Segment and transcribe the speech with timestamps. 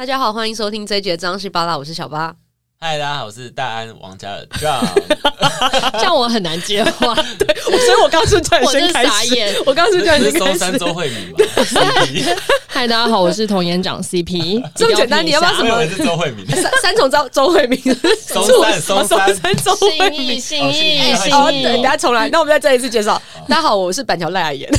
[0.00, 2.34] 大家好，欢迎收听这一节张西巴拉，我是小巴。
[2.78, 4.82] 嗨，大家好，我是大安王嘉尔 John。
[5.92, 9.62] 这样我很难接话，对， 所以我刚刚叫你先开始。
[9.66, 10.38] 我刚刚叫你先开始。
[10.38, 11.38] 松山周慧敏嘛。
[12.66, 14.62] 嗨，大家好，我是童颜长 CP。
[14.74, 15.74] 这么简单，你要不要什么？
[15.74, 16.46] 我是周慧敏。
[16.56, 17.80] 三三重周周慧敏。
[18.26, 20.40] 松山松山周慧敏。
[20.40, 22.28] 心意心意等下重来。
[22.30, 23.20] 那我们再再一次介绍。
[23.48, 24.70] 大家好，我是板桥赖雅妍。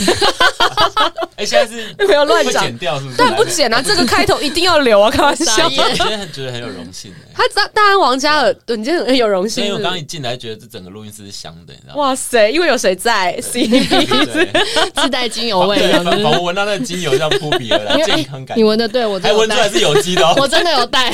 [1.36, 3.18] 哎，现在是没有乱讲，剪掉是不是？
[3.18, 5.66] 但不剪啊，这个开头一定要留啊，开玩笑。
[5.66, 7.14] 我今天觉得很有荣幸。
[7.34, 9.64] 他大大安王嘉尔，对，你今天很有荣幸。
[9.66, 12.02] 因为我刚刚一进来，觉得这整个录音室是香的，你知道吗？
[12.02, 14.48] 哇塞，因为有谁在？CP
[14.96, 18.58] 自带精油味， 仿佛闻到那个精油这样扑鼻而来，健康感。
[18.58, 21.12] 你闻的对，我还闻出来是有机的哦， 我真的有带。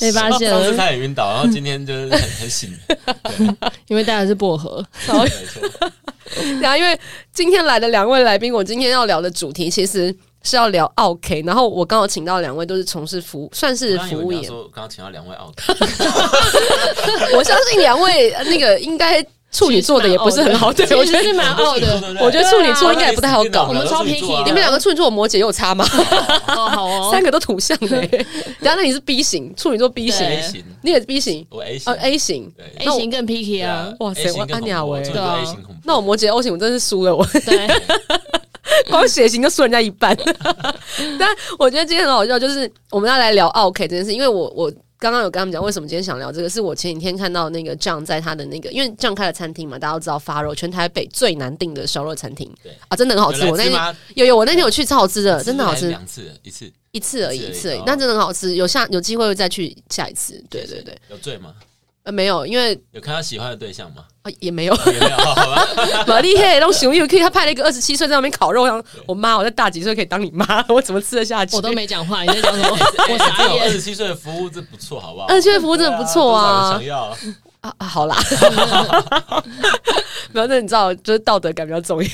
[0.00, 2.72] 没发现，上次差点晕倒，然后今天就是很很醒。
[3.88, 4.84] 因为带的是薄荷。
[5.06, 5.90] 没错。
[6.60, 6.98] 然后，因为
[7.32, 10.14] 今天来的两位来宾，我今天要聊的主题其实。
[10.44, 14.46] 是要聊奥 K，然后我刚好请到两位都是从事服务，算是服务业。
[14.46, 15.74] 说刚刚请到两位奥 K，
[17.36, 22.02] 我相信两位那个应该处女座的也不是很好，对，我觉得是蛮傲的。
[22.20, 23.66] 我觉得处女座应该也不太好搞。
[23.68, 25.84] 我们超 picky，你们两个处女座，摩羯有差吗？
[26.46, 27.88] 好哦， 三个都土象的。
[28.06, 30.28] 等下，那你是 B 型，处女座 B 型，
[30.82, 33.92] 你也是 B 型，我 A 型，A 型，A 型更 picky 啊！
[34.00, 35.42] 哇塞，我安妮亚维，对啊，
[35.84, 37.26] 那我摩羯 O 型，我真是输了，我。
[38.90, 40.14] 光血型就输人家一半，
[41.18, 53.44] 但我觉得今天很好笑，就是我们要来聊 OK 这件事，因为我我刚刚有跟他们讲为什么今天想聊这个，是我前几天看到那个 John 在他的那个，因为 John 开了餐厅嘛，大家都知道发肉，全台北最难订的烧肉餐厅，对啊，真的很好吃。
[53.46, 55.88] 我那天有有，我那天有去，超好吃的，真的好吃。
[55.88, 58.54] 两次，一次一次而已，一次而已，但真的很好吃。
[58.56, 60.42] 有下有机会再去下一次。
[60.50, 61.54] 对对对，有醉吗？
[62.12, 64.04] 没有，因为有看到喜欢的对象吗？
[64.22, 65.68] 啊，也没有，也没有，好吧。
[66.06, 70.64] 蛮厉害，都熊有可以，他派了一个二十七岁在那边烤肉，我我妈，我在大几岁可以当你妈？
[70.68, 71.56] 我怎么吃得下去？
[71.56, 72.76] 我都没讲话，你在讲什么？
[73.10, 73.62] 我傻眼。
[73.64, 75.26] 二十七岁的服务真不错，好不好？
[75.26, 76.72] 二十七岁服务真的不错啊！
[76.72, 77.16] 想要
[77.60, 78.16] 啊，好啦。
[80.32, 82.08] 反正你知道，就是道德感比较重要。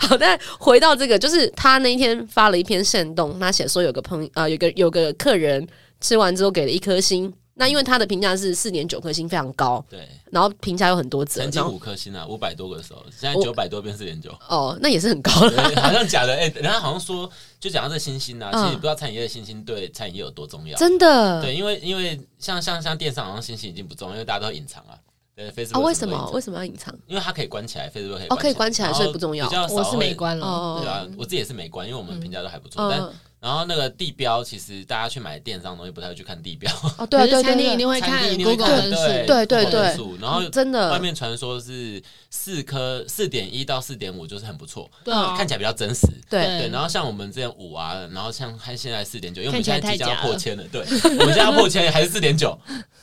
[0.00, 5.66] 好，但回到这个，就是他那一天发了一篇限动，他写说有个朋友啊，有个有个客人
[6.00, 7.32] 吃完之后给了一颗星。
[7.54, 9.84] 那因为它的评价是四点九颗星，非常高。
[9.90, 14.30] 对，然后评价有很多折，曾经五颗星啊，五百多个的时候，现在九百多变四点九。
[14.48, 16.32] 哦，那也是很高了，好像假的。
[16.32, 17.30] 哎、欸，人家好像说，
[17.60, 20.76] 就讲到这星星啊，嗯、其实你不知道餐饮业的星星对餐饮业有多重要。
[20.78, 24.96] 真的，对，因为因为像像像电商，好像星星已经不重要，因为大家都隐藏啊。
[25.36, 26.94] 对，Facebook 啊，为什么为什么要隐藏？
[27.06, 29.46] 因为它可以关起来，Facebook 可以哦，可以关起来，所以不重要。
[29.68, 33.12] 我是没关了，哦、对啊，我自己也是没关，因为我们评价都还不错，嗯、但。
[33.42, 36.72] 然后那个地标，其实大家去买电商东西不太会去看地标。
[36.96, 46.46] 哦，对对对，餐厅一定会看 Google 分数，对对对，然后真的，外面传说是四颗四点一到四点五，就是很不错，对，看起来比较真实，对。
[46.60, 46.68] 对。
[46.68, 50.80] 然后像我们这样五啊，然后像看现在四点九，因为我们现在即将要破千了，对，
[51.18, 52.56] 我们现在要破千还是四点九，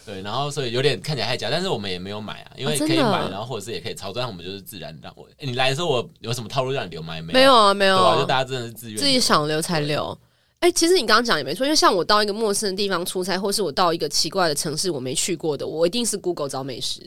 [0.05, 7.19] 对，然后所以有点看起来太假，但是我们也没有买啊，因为可以买，然后或者是也可以操作，但我们就是自然让我，你来的时候我有什么套路让你留吗？
[7.21, 10.17] 没有啊，没有啊，就大家真的是自愿，自己想留才留。
[10.59, 17.01] 哎、其实你刚刚讲也没错，因为像我到一个陌生的地方出差，或是我到一个奇怪的城市我没去过的，我一定是 Google 找美食。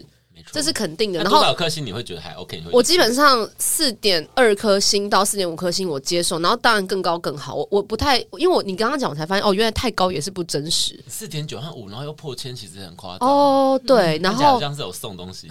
[0.53, 1.21] 这是肯定的。
[1.21, 2.63] 然后多少颗星你会觉得还 OK？
[2.73, 7.55] 我基本上四点二颗星到四点五颗星我接受，然后当然更高更好。
[7.55, 10.99] 我我不太，因为我你刚刚讲我才发现哦，原来太高也是不真实。
[11.09, 13.81] 四点九和五，然后又破千，其实很夸张哦。
[13.87, 15.49] 对，然后好像是有送东西。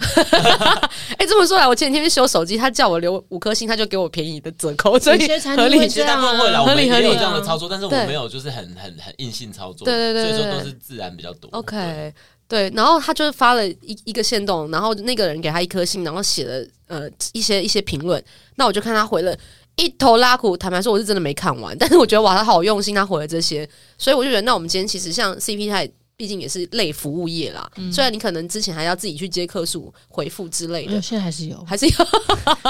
[1.18, 5.88] 哎，这么说来，我前几天去修手机，他叫我留五颗星，他就给我便宜的折扣，所以合理。
[5.88, 9.84] 其实大部分会啦，我们也有这样的操作，但是我没有就是很很很硬性操作。
[9.84, 11.50] 对对对，所以说都是自然比较多。
[11.52, 12.14] OK。
[12.52, 18.22] 对，然后他就是发了一一个线动，然后那个人给他一颗星，然后写了呃一些一些评论，
[18.56, 19.34] 那我就看他回了
[19.76, 20.54] 一头拉苦。
[20.54, 31.94] 坦白说，我是真的没看完， 但是我觉得哇，他好用心，他回了这些，所以我就觉得，那我们今天其实像 CP 他也毕竟也是类服务业啦，嗯、虽然你可能之前还要自己去接客数回复之类的，现在还是有，还是有，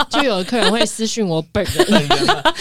[0.09, 1.75] 就有客人会私讯我本人。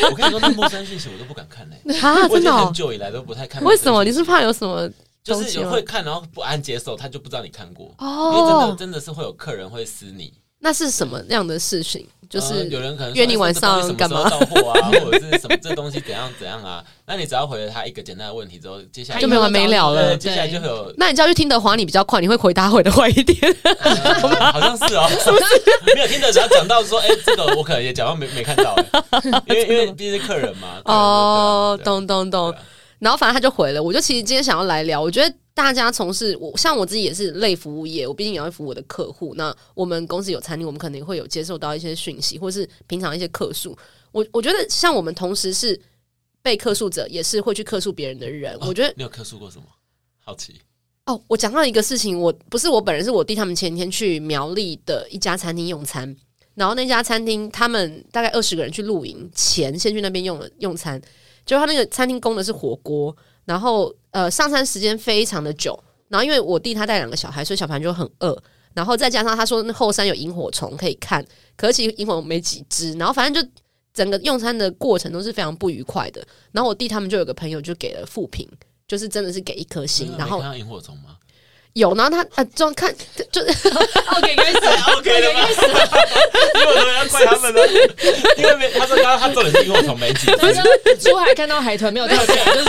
[0.09, 3.63] 我跟你说，那陌生讯息我都不敢看嘞、欸，啊，真的、哦，很久以来都不太看。
[3.63, 4.03] 为什么？
[4.03, 4.89] 你是怕有什么？
[5.23, 7.93] 就是有会看，然后不安接受，他就不知道你看过。
[7.99, 10.33] 哦，因为真的真的是会有客人会私你。
[10.63, 12.07] 那是什么样的事情？
[12.29, 16.81] 就是有人可能约你晚上干嘛到货啊， 或者是什么这东西怎样怎样啊？
[17.05, 20.15] 那你只要回了他一个简单的问题之后，接下来就没完没了了。
[20.15, 20.93] 接下来就会有。
[20.97, 23.37] 那你只要去听得华你比较快，你会回答回的快一点。
[24.53, 25.95] 好像是哦， 是不是？
[25.95, 28.77] 没有听得，只要讲到说，哎，这个我可能也讲到没没看到，
[29.47, 30.79] 因为因为毕竟是客人嘛。
[30.85, 32.55] 哦，懂懂懂。
[33.01, 39.33] 然后反正他就回了，我就其实今天想要来聊，我觉得大家从事我像我自己也是类服务业，我毕竟也要服务我的客户。
[39.35, 43.75] 那我们公司有餐厅，我们肯定会有接受到一些讯息，或是平常一些客诉。
[44.11, 45.79] 我我觉得像我们同时是
[46.43, 48.53] 被客诉者也是会去客诉别人的人。
[48.57, 49.63] 哦、我觉得你有客诉过什么？
[50.23, 50.61] 好奇
[51.07, 56.15] 哦，我讲到一个事情，我不是我本人，是我弟他们前天去苗栗的一家餐厅用餐，
[56.53, 61.01] 然后那家餐厅他们大概二十个人去露营前先去那边用了用餐，
[61.45, 63.15] 就他那个餐厅供的是火锅，
[63.45, 65.77] 然后呃上餐时间非常的久，
[66.07, 68.41] 然后因为我弟他带两个小孩，所以小盘就很饿。
[68.73, 71.21] 然后再加上他说那后山有萤火虫可以看，
[71.57, 72.93] 可是其实萤火虫没几只。
[72.93, 73.49] 然后反正就
[73.93, 76.25] 整个用餐的过程都是非常不愉快的。
[76.53, 78.47] 然后我弟他们就有个朋友就给了负评，
[78.87, 80.15] 就是真的是给一颗星。
[80.17, 81.17] 然后萤火虫吗？
[81.73, 82.93] 有，然后他呃，就看
[83.31, 84.59] 就 OK 开始
[84.97, 85.33] OK 了。
[85.33, 85.39] 吗？
[86.53, 87.61] 因为我说要怪他们呢，
[88.37, 92.65] 因为没他说刚刚他做的是萤火虫没几只，珠海看到海豚没有跳起来，就是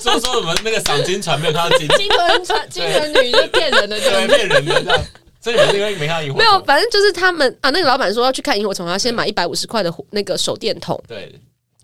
[0.00, 1.88] 说说我们那个赏金船没有看到金。
[1.96, 5.04] 金豚船金豚女就骗人的，对，骗人的这样。
[5.40, 11.00] 所以你们因为没看到萤火虫，没有，反正就是他们啊，那个老板说要去看萤火虫，要先买一百五十块的那个手电筒。
[11.08, 11.34] 对，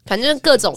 [0.06, 0.76] 反正各种，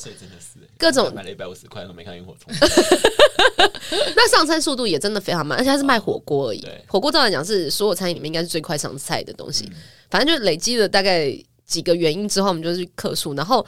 [0.78, 2.54] 各种买了一百五十块都没看萤火虫。
[4.16, 6.66] 那上餐速度也真的非常慢，而且它是卖火锅而已。
[6.88, 9.70] 火锅照来讲是所有餐饮里面应该是最快上菜的东西。
[10.10, 11.32] 反正就累积了大概
[11.66, 13.34] 几个原因之后，我们就去客诉。
[13.34, 13.66] 然后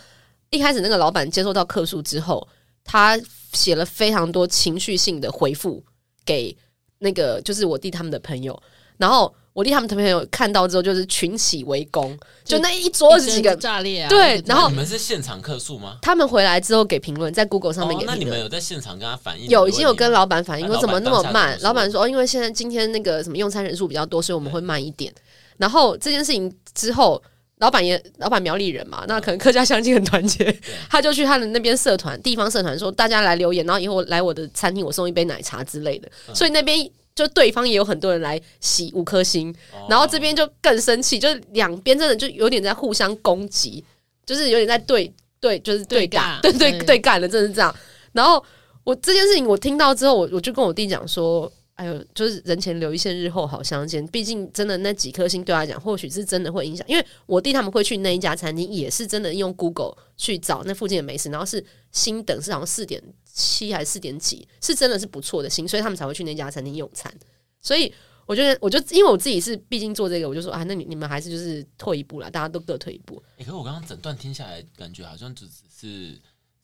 [0.50, 2.47] 一开始那个老板接收到客诉之后，
[2.83, 3.19] 他
[3.53, 5.83] 写了非常多情绪性的回复
[6.25, 6.56] 给
[7.00, 8.61] 那个就是我弟他们的朋友。
[8.97, 14.07] 然后我弟他们的朋友看到之后，就是群起围攻，就那一桌子几个炸裂啊！
[14.07, 15.97] 对，然后你们是现场客诉吗？
[16.01, 18.17] 他们回来之后给评论，在 Google 上面给评论。
[18.17, 19.50] 那你们有在现场跟他反映？
[19.50, 21.59] 有，已经有跟老板反映说怎么那么慢。
[21.59, 25.13] 老板说哦，因为现在今天那个什么用餐人数比较多，所以我们会慢一点。
[25.57, 27.21] 然后这件事情之后，
[27.57, 30.57] 老板也老板苗栗人嘛，那可能客家乡亲很团结，
[30.89, 36.09] 他就去他的那边社团地方社团说，大家来留言，然后以后来我的餐厅，我送一杯奶茶之类的。
[36.33, 36.89] 所以那边。
[37.19, 39.54] 就对方也有很多人来洗五颗星，
[39.89, 43.83] 然后这边就更生气，就是两边真的就有点在互相攻击，
[44.25, 47.75] 就是有点在对对，就是对干， 对对对干了，真的是这样。
[48.13, 48.44] 然后
[48.83, 51.51] 我这件事情我听到之后，我我就跟我弟讲说。
[51.80, 54.06] 哎呦就是人前留一线，日后好相见。
[54.07, 56.86] 毕竟真的那几颗星对他讲，或许是真的会影响。
[56.89, 61.63] 因为我弟他们会去那一家餐厅，也是真的用 Google 去找那附近的美食，然后是
[61.94, 63.01] 星等是好像四点
[63.39, 67.13] 七还是四点几，是真的是不错的星，所以他们才会去那家餐厅用餐。
[67.62, 67.94] 所以
[68.25, 73.24] 我觉得，我就因为我自己是毕竟做这个，我就说啊，那你你们还是就是退一步了，大家都各退一步。
[73.38, 76.19] 欸，可是我刚刚整段听下来，感觉好像就只是。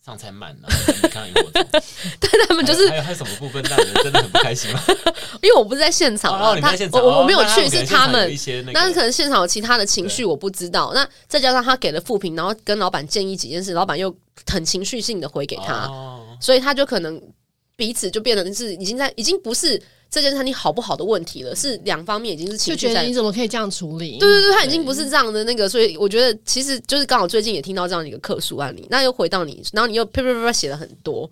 [0.06, 0.70] 上才满了，
[1.02, 1.52] 你看萤火虫，
[2.22, 4.80] 但他们就是还有还有什么部分让人真的很不开心吗？
[5.42, 8.32] 因为我不是在现场，哦、他我我没有去，是他们，
[8.72, 10.92] 但是可能现场有其他的情绪，我不知道。
[10.94, 14.16] 那再加上他给了负评，然后跟老板建议几件事，老板又
[14.46, 17.20] 很情绪性的回给他，哦、所以他就可能
[17.76, 19.82] 彼此就变成是已经在已经不是。
[20.08, 22.90] 这间餐厅好不好的问题了，是两方面已经是情绪在。
[22.90, 24.18] 就觉得你怎么可以这样处理？
[24.18, 31.30] 对对对，他已经不是这样的那个，所以我觉得其实就是刚好最近也听到这样的一个客诉案例，那又回到你，然后你又啪啪啪啪写了很多。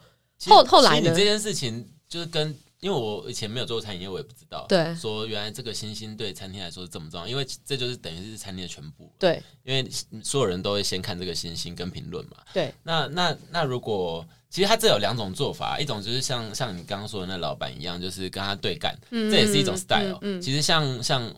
[0.48, 1.12] 后后来呢？
[1.12, 4.66] 你这件事情就是跟因为我以前没有做过餐饮业，我也不知道。
[4.68, 4.94] 对。
[4.96, 9.10] 说原来这个星星对餐厅来说是这么重要，因为这就是等于是餐厅的全部。
[9.18, 9.42] 对。
[9.64, 9.88] 因为
[10.22, 12.38] 所有人都会先看这个星星跟评论嘛。
[12.54, 12.74] 对。
[12.84, 14.26] 那那那如果。
[14.54, 20.20] 其实他这有两种做法，一种就是像像你刚刚说的那老板一样，就是跟他对干，嗯、这也是一种 style。
[20.22, 21.34] 嗯嗯嗯、其实像像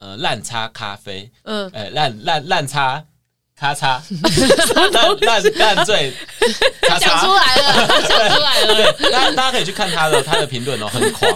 [0.00, 3.04] 呃烂叉咖啡，嗯，哎烂烂烂叉。
[3.58, 3.98] 咔嚓，
[4.92, 6.12] 烂烂烂醉，
[6.82, 8.74] 讲出来了，讲出来了。
[8.74, 11.32] 对，大家大家可以去看他的他的评论哦，很狂。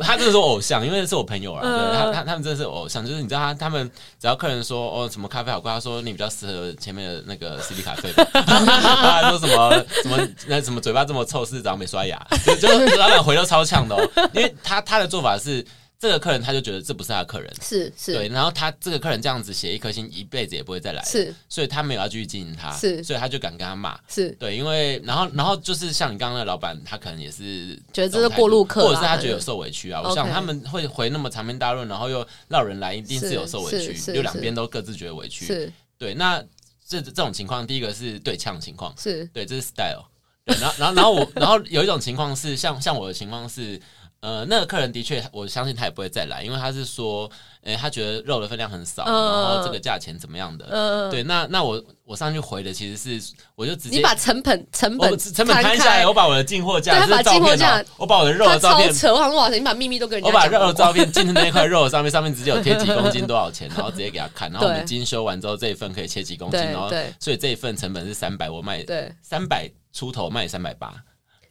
[0.00, 1.62] 他真的是偶像，因为是我朋友啊。
[1.62, 3.88] 对，他他他们真的是偶像，就是你知道他他们
[4.20, 8.12] 只要客人说哦什么咖啡好贵，他说你比较适合前面的那个 CD 咖啡。
[8.32, 10.18] 他说什么什么
[10.48, 12.20] 那什么嘴巴这么臭，是早上没刷牙。
[12.44, 15.64] 就就老板回都超呛的哦，因为他他的做法是。
[16.02, 24.30] 这个客人他就觉得这不是他的客人，是是，对，然后他这个客人这样子写一颗星，一辈子也不会再来，是，所以他没有要继续经营他，是，所以他就敢跟他骂，是。
[24.30, 30.02] 对，因为然后然后就是像你刚刚的老板，他可能也是觉得这是过路客，或者是他觉得有受委屈啊。
[30.02, 35.72] 我想他们会回那么长篇大论，然后又绕人来，一定是有受委屈，就两边都各自觉得委屈，是。
[35.96, 36.14] 对。
[36.14, 36.42] 那
[36.84, 39.24] 这这种情况，第一个是对呛情况，是。
[39.26, 40.04] 对，这是 style。
[40.44, 43.80] 对，然后然后然后我然后有一种情况是像像我的情况是。
[44.22, 47.28] 呃，那个客人的确，我相信他也不会再来，因为他是说，
[47.64, 51.10] 诶，他觉得肉的分量很少，然后这个价钱怎么样的？
[51.10, 66.88] 对，那那我我上去回的其实是，我就直接你把成本成本成本摊下来，我把我的进货价，把进货价，我把我的肉的照片，扯谎哇塞，你把秘密都给人，我把肉的照片 进的那一块肉上面，上面直接有贴几公斤多少钱，然后直接给他看，然后我们精修完之后这一份可以切几公斤，然后
[67.18, 68.84] 所以这一份成本是三百，我卖
[69.20, 70.94] 三百出头卖三百八。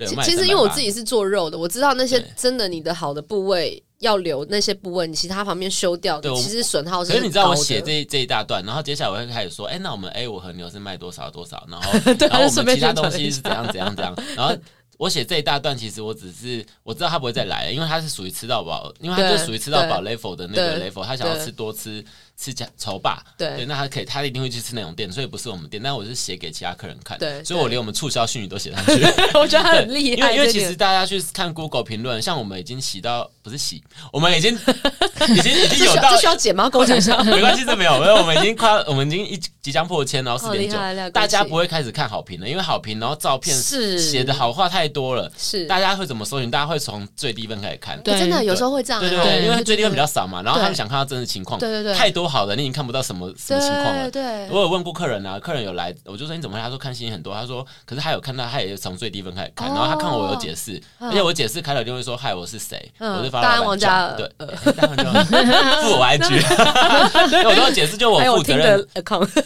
[0.08, 7.12] 其实，因为我自己是做肉的，我知道那些真的你的好的部位要留那些部位，你其他旁边修掉，对，其实损耗是。
[7.12, 11.92] 所以你知道我写这这一大段，然后接下来我会开始说，哎，那我们 A 五和牛是卖多少多少，然后
[12.28, 14.56] 然后我们其他东西是怎样怎样怎样，然后。
[14.98, 22.06] 我写这一大段，其实我只是我知道他不会再来了，因为他是属于吃到饱，因为他就属于吃到饱 level 的那个 level，他想要吃多吃。
[22.42, 29.04] 吃家愁吧，对，对，那他可以，他一定会去吃那种店，所以不是我们店，但我是写给其他客人看，对，所以我连我们促销讯息都写上去，
[29.38, 36.70] 我觉得他很厉害，因为因为其实大家去看 Google 评论，像我们已经洗到不是洗，我们已经已经已经有到，这需要剪吗？
[36.70, 40.78] 跟我讲一下， 没关系，这没有，因为我们已经快，我们已经一即将破千，然后四点九，
[41.12, 44.02] 大家不会开始看好评了，因为好评，然后照片是。
[44.02, 45.66] 写的好话太多了，是。
[45.66, 46.50] 大家会怎么搜寻？
[46.50, 53.02] 大家会从最低分开始看，对，真的有时候会这样，对对对，因为最低分比较少嘛，然后他们想看到真实情况，对对对，太多好的你已经看不到。
[53.02, 54.12] 什么什么情况了？
[54.12, 56.62] 对，对，我有问过客人啊，客人有来，我就说你怎么会？
[56.62, 57.34] 他说看心情很多。
[57.34, 62.92] 他说，可是他有看到，他也从最低分开始看，然后他看我有解释，而且我解释开了就会说嗨，我是谁？
[63.00, 64.32] 我是发大王家，对，
[64.74, 65.12] 大王家
[65.82, 68.88] 负我 IG，因为我都要解释，就我负责任，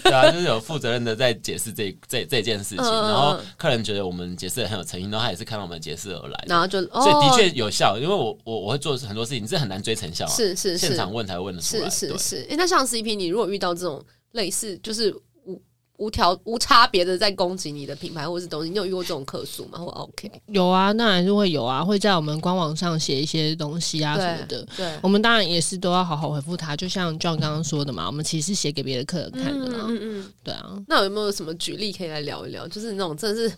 [0.04, 2.84] 对啊，就是有负责任的在解释这这这件事情。
[2.84, 15.16] 然后客人觉得我们解释的很有诚意，然后他也是看到我们解释而来，然后就所以的确有效，因为我我我会做很多事情，这很难追成效，是是现场问才会问得出来，是是那像 CP，你如果遇到这种类似，就是。
[15.98, 19.80] 无条无差别的在攻击你的品牌或是东西，你有遇过这种客诉吗？
[19.80, 20.30] 或 OK？
[20.48, 24.66] 有啊，当然是会有啊，会在我们官网上写一些东西啊什么的。
[24.76, 26.76] 对，我们当然也是都要好好回复他。
[26.76, 29.86] 就像 John 刚刚说的嘛，我们其实是写给别的客人看的嘛。
[29.88, 30.66] 嗯嗯，对啊。
[30.88, 32.68] 那有没有什么举例可以来聊一聊？
[32.68, 33.56] 就是那种真的是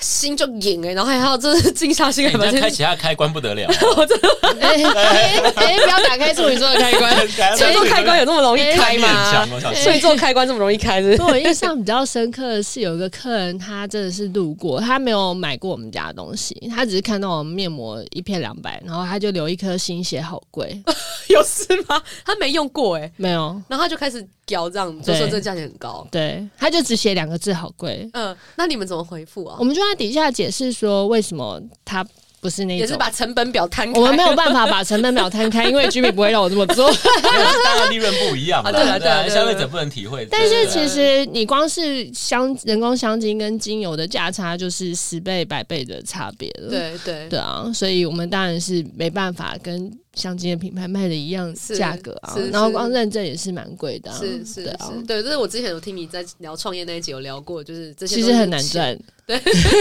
[0.00, 3.68] 心就痒哎，然后还要真是静下心来把开其他开关不得了。
[3.96, 4.28] 我真的
[4.60, 7.14] 哎哎哎，不要打开处女座的开关。
[7.56, 9.46] 处女座开关有那么容易开吗？
[9.84, 11.00] 处女座开关这么容易开？
[11.00, 11.75] 是我印象。
[11.76, 20.82] 比较深刻的是，有一个客人，他真的是路过，他没有买过我们家的东西，他只是看到我们面膜一片两百，然后他就留一颗心写好贵，
[21.28, 22.02] 有事吗？
[22.24, 29.56] 他没用过哎、欸，没有，然后他就开始屌这样，就说这个价钱很高，对，他就只写两个字好贵，嗯，那你们怎么回复啊？
[29.58, 32.06] 我们就在底下解释说为什么他。
[32.46, 33.98] 不是那种，也是把成本表摊开。
[33.98, 36.88] 我们没有办法把成本表摊开，因为 Jimmy 不会让我这么做。
[37.24, 40.24] 当然利润不一样嘛， 对对对，消费者不能体会。
[40.30, 46.70] 但是其实你光是香人工香精跟精油的价差就是十倍、百倍的差别了。
[46.70, 49.90] 对对对啊，所以我们当然是没办法跟。
[50.16, 59.38] 像今天品牌卖的一样价格啊，然后光认证也是蛮贵的，是是是，对，这是我之前有听你在聊创业那一集有聊过，就是这些其实很难赚，对，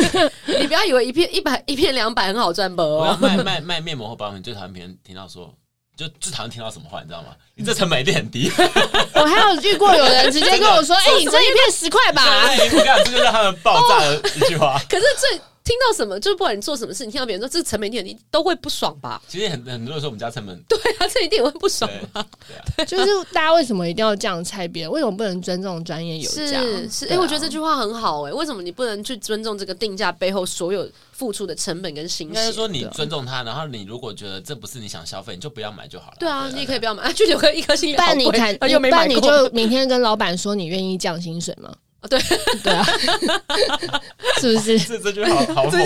[0.60, 3.18] 你不要以为一片一百一片两百很好赚吧？
[3.22, 5.54] 卖卖卖面膜或保养品，最讨厌别人听到说，
[5.96, 7.30] 就最讨厌听到什么话，你知道吗？
[7.56, 8.52] 你这成本一定很低。
[9.16, 12.44] 我还有遇过有人直接跟我说，哎，你这一片十块吧？
[12.60, 14.78] 我跟你讲，这就是他们爆炸的一句话。
[14.90, 15.40] 可是最。
[15.66, 19.20] 听到什么，就是不管你做什么事，你听到别人说这个成本低，你都会不爽吧？
[19.28, 22.24] 其实很很多人说我们家成本对啊，这一定也会不爽吧？
[22.48, 24.92] 对啊，就是大家为什么一定要这样拆别人？
[24.92, 26.62] 为什么不能尊重专业有价？
[26.62, 32.30] 是是，哎，我觉得这句话很好哎，为什么你不能去尊重这个定价背后所有付出的成本跟心血？
[32.30, 36.18] 应该是说你尊重他，然后你如果觉得这不是你想消费，你就不要买就好了。
[36.20, 37.96] 对啊，你也可以不要买，就留个一颗星。
[37.98, 41.74] 但你看，又没买，你就明天跟老板说你愿意降薪水吗？
[42.08, 42.20] 对
[42.64, 42.86] 对啊，
[44.40, 44.80] 是不是？
[44.80, 45.86] 这这句好好这是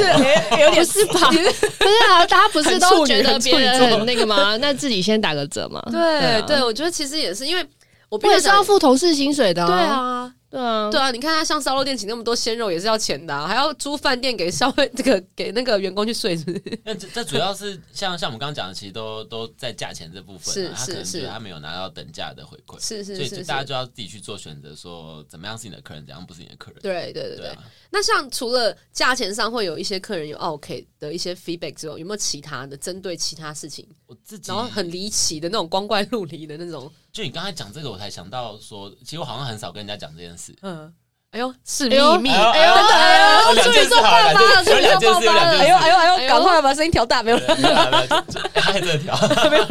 [0.59, 1.29] 有点是吧？
[1.29, 4.57] 不是啊，大家不是都觉得别人很那个吗？
[4.57, 5.81] 那自己先打个折嘛。
[5.91, 7.65] 对对，我觉得其实也是，因为
[8.09, 9.65] 我我也是要付同事薪水的。
[9.65, 10.31] 对啊。
[10.49, 16.81] 对啊，对啊，你看他像烧肉店请那么多鲜肉也是要钱的，啊，还要租饭店给消费 这个给那个员工去睡，是不是？
[16.83, 26.79] 那这这主要是像像我们刚刚讲的，其实都都在价钱这部分，是他可能觉得他没有拿到等价的回馈，是是，所以大家就要自己去做选择，说怎么样是你的客人，怎样不是你的客人。
[26.81, 27.57] 对对对对。
[27.91, 33.87] 那像除了价钱上会有一些客人有 OK 的一些 feedback 之后，有没有其他的针对其他事情？
[34.07, 36.91] 我自己然后很离奇的那种光怪陆离的那种。
[37.11, 40.38] 就你刚才讲这个，我才想到说，其实我好像很少跟人家讲这件事。
[40.61, 40.93] 嗯。
[41.31, 42.29] 哎呦，是秘密！
[42.31, 45.63] 哎呦，哎呦，两件事好，两件事，有两件事，有两件事。
[45.63, 49.15] 哎呦，哎呦，哎呦，赶快把声音调大，没有了，没有了，没有了，还在调，
[49.47, 49.65] 没有。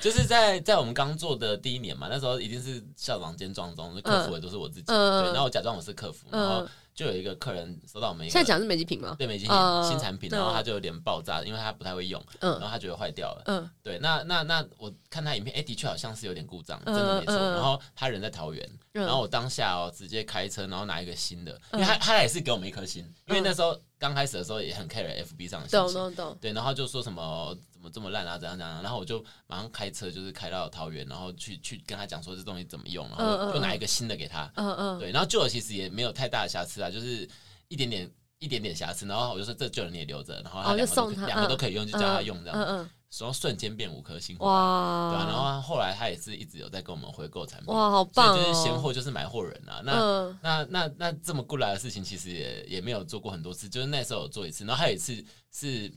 [0.00, 6.66] 就是在在我们刚做的第一年嘛，那时候已经是校长兼撞钟，客服也都是我自己，对，然后我假装我是客服，然后。
[6.98, 9.14] 就有一个客人收到我们一个，现在讲的是美肌品吗？
[9.16, 9.54] 对，美肌品
[9.88, 13.42] 新产品，然后他就有点爆炸，因为他不太会用，然后他觉得坏掉了。
[13.46, 17.36] 嗯，对，那那那我看他影片，哎，的确好像是有点故障，真的没错。
[17.36, 25.94] 然后他人在桃园，然后我当下哦直接开车，然后拿一个新的，因为他他也是给我们一颗心，因为那时候刚开始的时候也很 care FB 上的信息，
[26.40, 27.56] 对，然后就说什么。
[27.88, 28.38] 这么烂啊？
[28.38, 28.82] 怎样怎样？
[28.82, 34.50] 然后我就马上开车，就是开到桃园，然后去去跟他讲说这东西怎么用，然后就拿一个新的给他。
[34.56, 34.98] 嗯嗯。
[34.98, 37.28] 对，然后旧的其实也没有太大的瑕疵啊，就是
[37.68, 55.90] 一点点一点点瑕疵，然后我就说这旧的你也留着，然后他两个都两个都可以用，就叫他用这样，然后瞬间变五颗星，哇，对啊，然后后来他也是一直有在跟我们回购产品，哇，好棒，就是闲货就是买货人啊，那那那那这么过来的事情，其实也也没有做过很多次，就是那时候有做一次，然后还有一次是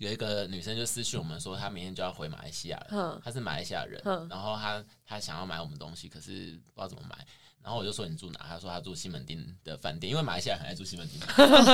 [0.00, 7.18] 有一个女生就私讯我们说，她明天就要回马来西亚了，她是马来西亚人，然后她她想要买我们东西，可是不知道怎么买。
[7.62, 8.40] 然后我就说，你住哪？
[8.48, 11.20] 她说她住西门町的饭店，因为马来西亚很爱住西门町。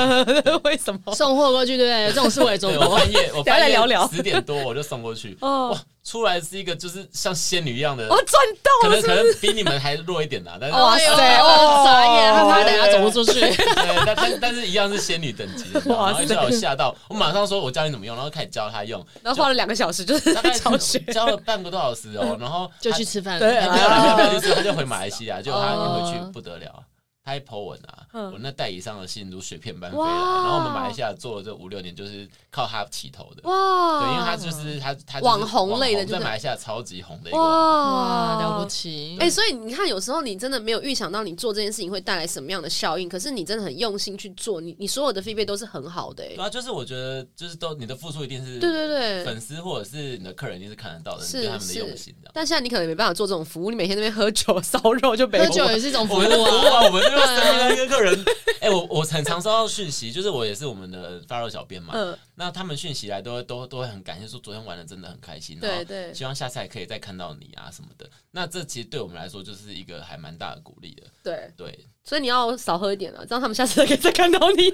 [0.64, 1.14] 为什么？
[1.14, 2.09] 送货过去对不对？
[2.12, 2.88] 这种事我也做过。
[2.88, 5.38] 我半夜我半夜 聊聊十点多我就送过去。
[5.42, 8.06] 哇，出来是一个就是像仙女一样的。
[8.08, 8.94] 我，赚到了！
[8.94, 13.40] 可能可能比你们还弱一点呐，但是哇塞，哇傻眼，他怕等下走不出去。
[13.40, 15.64] 对，但但但是一样是仙女等级。
[15.90, 16.25] 哇塞！
[16.32, 23.40] 然后吓到我，马上说我教你怎么用，然后开始教他用，然后花了两个小时，就是大概 教学，教了半个多小时哦，然后就去吃饭。
[23.40, 26.84] 对，没有没有去吃，他就回马来西亚，就他一回去不得了。
[27.26, 33.42] 他一 po 文啊，我那代理商的信如雪片般飞来，然后我们马来西亚做了这五六年，就是靠他起头的。
[33.42, 37.37] 哇，对，因为他就是他他网红类的就，在马来西亚超级红的一个。
[37.37, 39.16] 哇，了不起！
[39.18, 46.25] 哎，所以你看，有时候你真的没有预想到你做这件事情会带来什么样的效应，可是你真的很用心去做，你你所有的 feedback 都是很好的。
[46.25, 52.30] 对啊，就是我觉得，就是都你的付出一定是对对对，粉丝或者是你的客人一定是看得到的，是他们的用心的。
[52.33, 58.25] 但现在你可能没办法做这种服务，你每天那边喝酒 烧肉就没喝酒也是一种服务啊，我们这 个生意个人，
[58.61, 68.08] 哎、欸，我我很常收到讯息，就是我也是我们的 follow 小编嘛，嗯、那他们讯息来都都都会很感谢，说昨天玩的真的很开心，对对，希望下次还可以再看到你啊什么的。
[68.30, 71.50] 那这其实对我们来说就是一个还蛮大的鼓励的，对。
[71.56, 74.68] 对，所以你要少喝一点了，这样他们下次可以再看到你。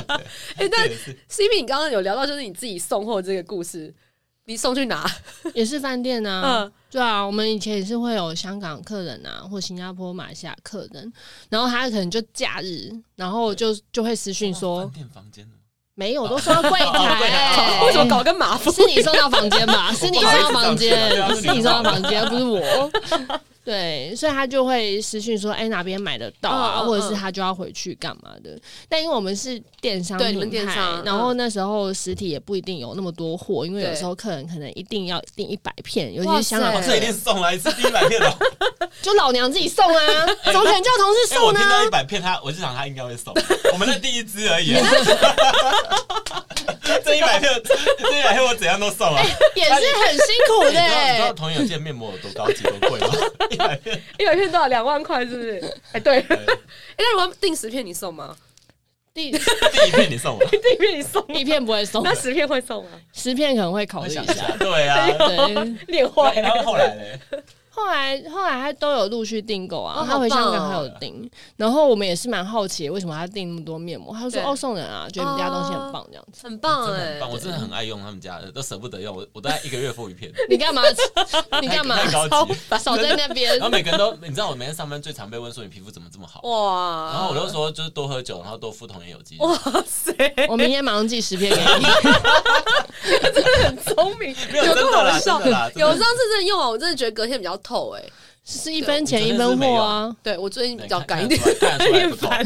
[0.56, 0.88] 哎，但
[1.28, 3.94] CP 你刚刚有聊到就是你自己送货这个故事。
[4.46, 5.08] 你送去哪？
[5.54, 6.42] 也是饭店啊。
[6.64, 11.12] 嗯，对啊，我们以前也是会有香港客人啊，或新加坡、马来西亚客人，
[11.48, 15.48] 然后他可能就假日，然后就就会私讯说饭店房间
[15.94, 17.84] 没有，都送到柜台。
[17.86, 18.72] 为什么搞跟马夫？
[18.72, 19.92] 是你送到房间吧？
[19.92, 20.96] 是你送到房间，
[21.36, 22.90] 是你送到房间，不是我。
[23.64, 28.58] 对，所以他就会私讯说：“哎，哪边买得到啊？”或者是他就要回去干嘛的？
[28.88, 38.36] 但因为我们是电商平台，然后那时候实体也不一定有那么多货，因为有时候客人可能一定要订一百片，尤其是香港，这一定送来一次订一百片的，
[39.00, 41.44] 就老娘自己送啊，怎么可能叫同事送呢？
[41.46, 43.32] 我听到一百片，他我就想他应该会送，
[43.72, 44.74] 我们的第一支而已。
[47.04, 49.22] 这一百片， 这一百片我怎样都送啊，
[49.54, 50.70] 也是很辛苦的。
[50.70, 53.08] 你知道 同样一件面膜有多高级、多贵吗？
[53.50, 54.66] 一百片，一百片多少？
[54.66, 55.74] 两万块是不是？
[55.92, 56.18] 哎，对。
[56.18, 56.36] 哎，
[56.98, 58.36] 那如果订十片，你送吗？
[59.14, 62.90] 第第一片你送吗，第一片你送，一片不会送，那十片会送吗？
[63.12, 64.24] 十片可能会考虑一下。
[64.58, 66.32] 对啊，对，练坏。
[66.40, 67.38] 然后后来呢？
[67.74, 74.14] 后来，后来他都有陆续订购啊，他回香港还有订，然后我们也是蛮好奇，为什么他订那么多面膜？
[74.14, 80.30] 他就说哦，送人啊，觉得你们家东西很棒，这样子，很棒哎，很棒，我真的很爱用他们家的，都舍不得用，我我大概一个月敷一片。
[80.50, 80.82] 你干嘛？
[81.62, 81.96] 你干嘛？
[81.96, 83.52] 太高级，少在那边。
[83.56, 87.12] 然后每个人都，你知道我每天上班最常被问说你皮肤怎么这么好哇？
[87.12, 89.36] 然后我就说就是多喝酒，然后多敷童颜有机。
[89.38, 89.56] 哇
[89.86, 90.12] 塞！
[90.48, 91.86] 我明天马上寄十片给你。
[93.32, 95.40] 真的很聪明，有多好笑？
[95.74, 98.04] 有上次真的用啊，我真的觉得隔天比较透哎。
[98.44, 100.16] 是一分钱一分货啊！
[100.20, 101.40] 对我最近比较赶一点，
[101.86, 102.44] 有点烦，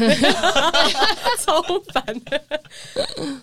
[1.43, 1.59] 超
[1.91, 2.39] 烦的。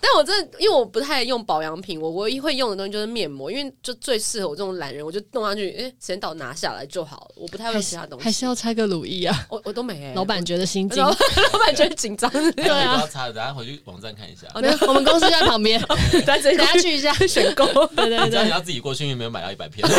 [0.01, 7.35] 但我真的，因为我不太用保养品，我唯一会用的东西就是面膜，因为就最适合我这种懒人，我就弄上去，哎，时间到拿下来就好了。
[7.35, 9.47] 我不太会其他东西，还是要拆个乳液啊？
[9.51, 10.15] 我我都没。
[10.15, 12.31] 老板觉得心惊，老板觉得紧张。
[12.55, 14.47] 对啊，不要擦，等下回去网站看一下。
[14.87, 15.81] 我们公司在旁边，
[16.25, 17.67] 等下去一下选购。
[17.97, 19.85] 对对对，你要自己过去，因为没有买到一百片。
[19.85, 19.93] 哎，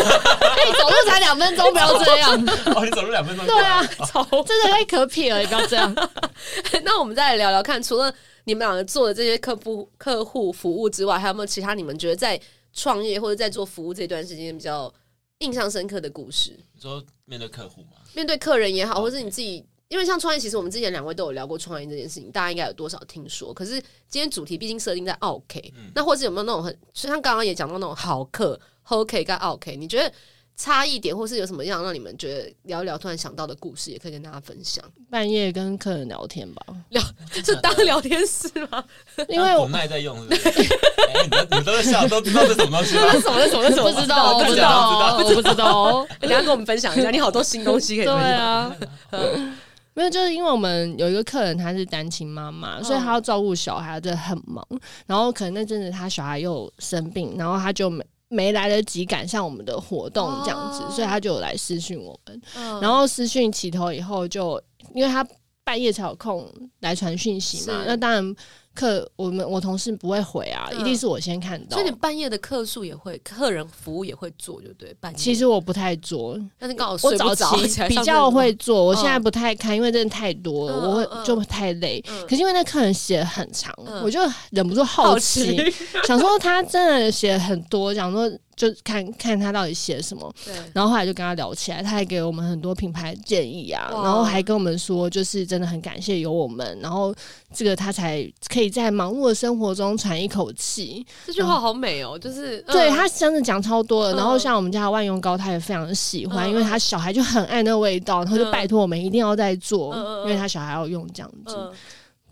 [0.79, 2.44] 走路才两分钟，不要这样。
[2.75, 3.45] 哦，你走路两分钟？
[3.45, 5.93] 对啊，超真的太可撇了，你不要这样。
[6.83, 8.13] 那我们再来聊聊看，除了
[8.45, 12.39] 你们两个做的这些客户客户服务之外，还有没有其他你们觉得在
[12.73, 14.93] 创业或者在做服务这段时间比较
[15.39, 16.51] 印象深刻的故事？
[16.73, 17.97] 你说面对客户吗？
[18.13, 23.53] 面对客人也好，或是你自己，因为像创业，其实我们之前两位都有聊过创业这件事情，大家应该有多少听说？
[23.53, 30.13] 可是今天主题毕竟设定在 OK，，嗯、那或者有没有那种很，就像刚刚也讲到那种好客、OK 跟 OK，，你觉得？
[30.57, 34.83] 差异点，或是有什么样让你们觉得聊一聊，突然想到的故事，也可以跟大家分享。
[35.09, 38.83] 半夜跟客人聊天吧，聊是当聊天室吗？
[39.27, 40.49] 因为我麦在用，是不是？
[41.23, 43.11] 你们你们都在笑，都知道这是什么东西吗？
[43.19, 43.47] 什么？
[43.49, 43.69] 什么？
[43.69, 43.91] 什么？
[43.91, 46.07] 不知道，不知道，我不知道。
[46.21, 48.75] 等下跟我们分享一下，你好多新东西可以分享。
[49.11, 49.55] 对啊，
[49.93, 54.65] 没有，就是因为我们有一个客人，她是单亲妈妈，所以她要照顾小孩，真的很忙。
[55.05, 58.05] 然后可能那阵子她小孩又生病，然后她就没。
[58.27, 62.41] 没来得及赶上我们的活动这样子，所以他就有来私讯我们。
[62.81, 64.61] 然后私讯起头以后，就
[64.93, 65.25] 因为他
[65.63, 68.35] 半夜才有空来传讯息嘛，那当然
[68.75, 71.77] 客我们我同事不会回啊，一定是我先看到。
[71.77, 74.93] 所以你半夜的客数也会，客人服务也会做，就对。
[74.99, 82.03] 半夜其实我不太做，但是刚好睡着，我早期比较会做，我现在不太看，因为真的太多了，我会就太累。
[82.27, 84.19] 可是因为那客人写的很长，我就
[84.51, 85.57] 忍不住好奇，
[86.05, 88.29] 想说他真的写很多，想说。
[88.55, 97.13] 就看看他到底写什么，对，然后后来就跟他聊起来，他还给我们很多品牌建议啊，然后还跟我们说，就是真的很感谢有我们，然后
[97.53, 101.05] 这个他才可以在忙碌的生活中喘一口气。
[101.25, 104.15] 这句话好美哦，就是、嗯、对他真的讲超多了。
[104.15, 111.55] 然后像我们家的万用膏，他也非常喜欢，嗯、因为他小孩就很爱那个味道，然后就拜托我们一定要再做，嗯、因为他小孩要用这样子。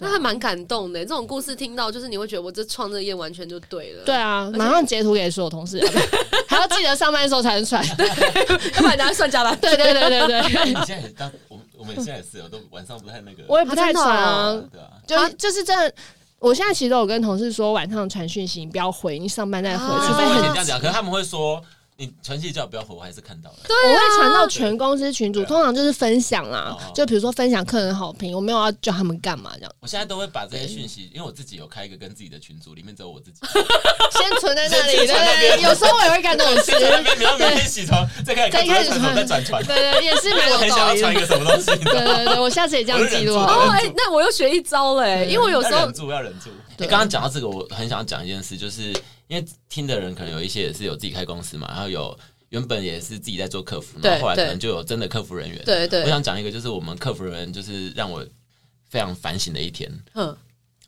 [0.04, 4.04] 嗯那还蛮感动的，这种故事听到，就是你会觉得我这创这业完全就对了。
[4.04, 5.80] 对啊，马上截图给所有同事，
[6.48, 9.58] 还要记得上班的时候才能传， 要不然大家算加班。
[9.60, 10.66] 对对对对对。
[10.66, 13.44] 你现在也当我我们现在也是，都晚上不太那个。
[13.48, 14.62] 我也不太传啊，
[15.08, 15.74] 对啊，就就是这。
[16.40, 20.80] 我现在其实我跟同事说，晚上传讯息你不要回，你上班再回，除非很这样讲。
[20.80, 21.64] 可是他们会说。
[21.96, 23.58] 你传信叫不要回，我还是看到了。
[23.68, 29.72] 对，我会传到全公司群组，通常就是分享啦，就比如说分享客人好评，我没有要叫他们干嘛这样。
[29.80, 33.40] 我现在都会把这些讯息，因为我自己有开一个跟自己的群组，里面只有我自己，
[34.18, 34.98] 先存在那里。
[35.06, 36.72] 对对，有时候我也会干这种事。
[37.18, 39.64] 你要每天洗头，再开始再开始传，再转传。
[39.64, 41.66] 对对， 也是蛮有很想要传一个什么东西。
[41.84, 43.36] 对对对，我下次也这样记录。
[43.38, 46.50] 哦，哎，那我又学一招嘞，因为我有时候忍住要忍住。
[46.78, 48.92] 你刚刚讲到这个，我很想讲一件事，就是
[49.28, 52.18] 因为听的人可能有一些也是有自己开公司嘛，然后有。
[52.50, 55.60] 原本也是自己在做客服，然后后来可能就有真的客服人员。
[55.66, 58.24] 对对，我想讲一个，就是我们客服人员，就是让我
[58.88, 59.92] 非常反省的一天。
[60.14, 60.38] 嗯，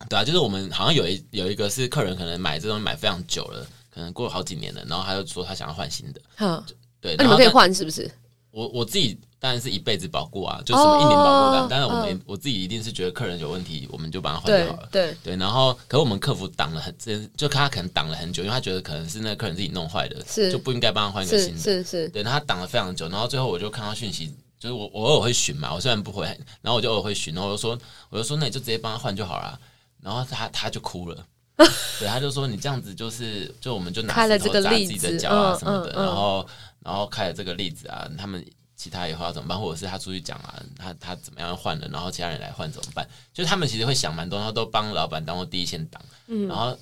[0.08, 6.22] 对啊，就是我们好像有一有一个是客人，可能买这东西买非常久了，可能过了好几年了，然后他就说他想要换新的。
[6.38, 6.64] 嗯，
[7.02, 8.12] 对，那你们可以换是不是？
[8.56, 11.68] 我我自己当然是一辈子保固啊，就什么一年保固单。
[11.68, 14.88] 当然，我们我自己一定是觉得客人有问题，我们就把它换就好了。
[14.90, 16.96] 对对，然后，可是我们客服挡了很，
[17.36, 21.60] 就他可能挡了很久，因为他觉得可能是那个客人自己弄坏的，是就不应该帮他换一个新的。
[21.60, 26.26] 是是，对，他挡了非常久，然后最后我就看到讯息，就是我我偶尔会询嘛，我虽然不会，
[26.62, 27.78] 然后我就偶尔会询，然后我就说
[28.10, 29.60] 我就说那你就直接帮他换就好了，
[30.02, 31.26] 然后他他就哭了，
[32.00, 36.48] 对，他就说你这样子就是就我们就拿石头砸自己的脚啊什么的，然后
[36.86, 38.46] 然后开了这个例子啊，他们。
[38.78, 39.58] 其他以后要怎么办？
[39.58, 43.08] 或者是他出去讲啊，他他怎么样换了，然后其他人来换怎么办？
[43.34, 46.02] 就是他们其实会想蛮多，然后都帮老板当过第一线挡。
[46.28, 46.78] 嗯，然后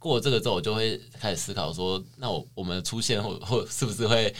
[0.00, 4.34] 过了这个之后，我就会开始思考说，那我我们出现或或是不是会？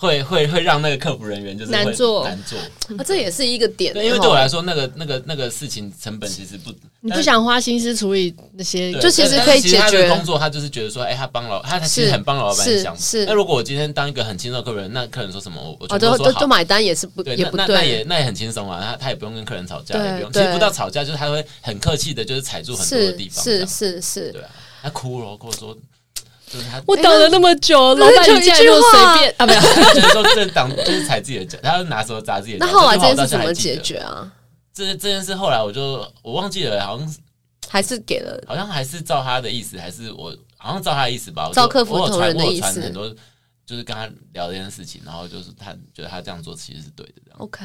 [0.00, 2.56] 会会会让那个客服人员就是难做难做，
[2.96, 3.92] 啊，这也是一个点。
[3.92, 10.08] 对，因为对我来说，那个那个那个事情成本其实不，你不想花心思处理那些，就其实可以解决。
[10.08, 12.96] 工作他就是觉得说，哎，他帮老他其实很帮老板想。
[12.96, 13.26] 是。
[13.26, 20.32] 那如果我今天当一个很轻松的客人，那客人说什么，我我都说好，就买单也是不也不对，那也那也很轻松啊，他他也不用跟客人吵架，也不用。
[20.32, 23.42] 其实不到吵架，就是他会很客气的，就是踩住很多的地方。
[23.42, 25.76] 是是是，对啊，他哭了，跟我说。
[26.86, 29.60] 我等了那么久，老板一句话随便啊，没有，
[29.94, 32.66] 就是说这挡就是踩自己的脚，他要拿手砸自己的脚。
[32.66, 34.32] 那后来这件事怎么解决啊？
[34.72, 37.14] 这这件事后来我就我忘记了，好像
[37.68, 41.50] 还是给了，好像还是照他的意思，还是我好像照他的意思吧。
[41.52, 43.08] 照客服同仁的意思，很多
[43.66, 47.12] 就是跟他聊这件事情，然后就是他觉得他这样做其实是对的。
[47.24, 47.64] 这样 OK，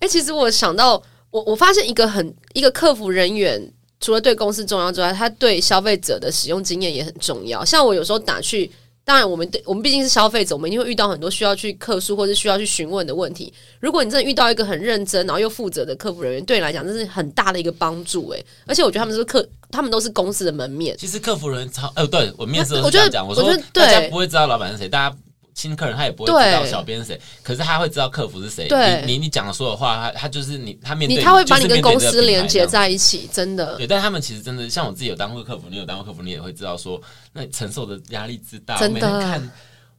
[0.00, 3.72] 哎，其实我想到我我发现一个很一个客服人员。
[4.00, 7.64] 除了对公司重要之外，他对消费者的使用经验也很重要。
[7.64, 8.70] 像我有时候打去，
[9.04, 13.52] 当然我们对我们毕竟是消费者，我们一定会遇到很多需要去客诉或者需要去询问的问题。
[13.78, 18.28] 如果你真的遇到一个很认真然后又负责的客服人员，对你来讲这是很大的一个帮助。
[18.30, 20.96] 诶，而且我觉得他们是客，他们都是公司的门面。
[20.98, 25.16] 其实客服人员超，呃，对我面试我说大家不会知道老板是谁，大家。
[25.60, 29.02] 新客人他也不会知道小编是谁，可是他会知道客服是谁对。
[29.04, 33.76] 你你你讲的所有话，他他就是你，他面他会把你跟公司连接在一起，真的。
[33.76, 36.98] 对，但他们其实真的，像我自己有当过客服，你有当过客服，你也会知道说，
[37.34, 39.00] 那你承受的压力之大，真的。
[39.00, 39.50] 每天看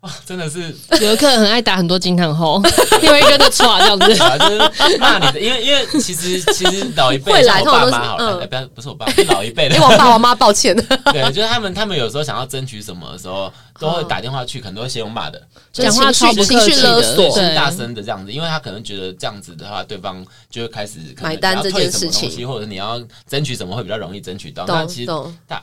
[0.02, 2.60] 哇，真的是有的客很爱打很多惊叹号，
[3.04, 5.40] 因为一个的错这样子， 就是骂你的。
[5.40, 9.76] 因为因为其实其实老一辈像我爸妈好了，不要不是我爸，是老一辈的。
[9.76, 10.76] 因 为我爸我妈抱歉。
[10.76, 15.40] 对，就是他们他们有时候想要争取什么的时候，都会打电话去，可能都会先用骂的，
[15.72, 24.66] 讲话超不客气的，对，大声的这样子，因为他可能觉得这样子的话，对方就会开始买单这件事情，或者你要争取什么会比较容易争取到。
[24.66, 25.12] 那其实
[25.46, 25.62] 大。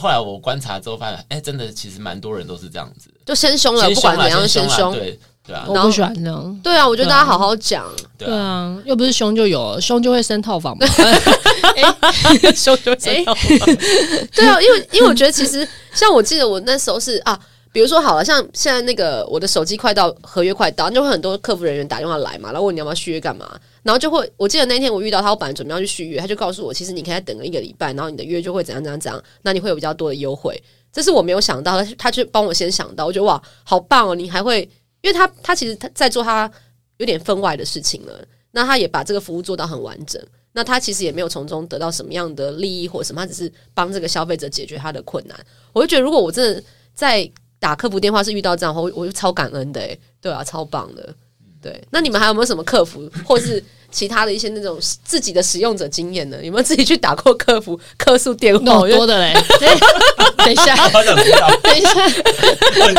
[0.00, 7.84] 后来我观察之后发现，哎，真的其实蛮多人都是这样子，就先凶了，不管怎样先凶，对对啊，我不喜欢这样，对啊，我觉得大家好好讲，
[8.16, 10.86] 对啊，又不是凶就有，凶就会升套房嘛，
[12.54, 13.76] 凶就会升套房，
[14.32, 17.36] 对啊，因为因为我觉得其实像我记得我那时候是啊，
[17.72, 23.48] 比如说好了，像现在那个我的手机快到合约快到，就会很多客服人员打电话来嘛，然后问你要不要续约干嘛。
[23.82, 30.60] 然后就会，我记得那天我遇到他，我本来准备要去续约，他就告诉我，其实你可以等个一个礼拜，然后你的约就会怎样怎样怎样，那你会有比较多的优惠。
[30.92, 34.14] 这是我没有想到，他他就帮我先想到，我觉得哇，好棒哦！
[34.14, 34.62] 你还会，
[35.02, 36.50] 因为他他其实他在做他
[36.96, 40.20] 有点分外的事情了，那他也把这个服务做到很完整，
[40.52, 45.38] 那他其实也没有从中得到什么样的利益或什么，他只是帮这个消费者解决他的困难。
[45.72, 46.62] 我就觉得，如果我真的
[46.94, 51.14] 在打客服电话是遇到这样的话，我我就超感恩的，诶，对啊，超棒的。
[51.60, 56.36] 对，那你们还有没有什么客服，或是其他的一些那种自己的使用者经验呢？
[56.42, 58.74] 有没有自己去打过客服客诉电话？
[58.74, 59.34] 好多的嘞。
[60.38, 61.50] 等一下，好想知道。
[61.62, 61.90] 等一下，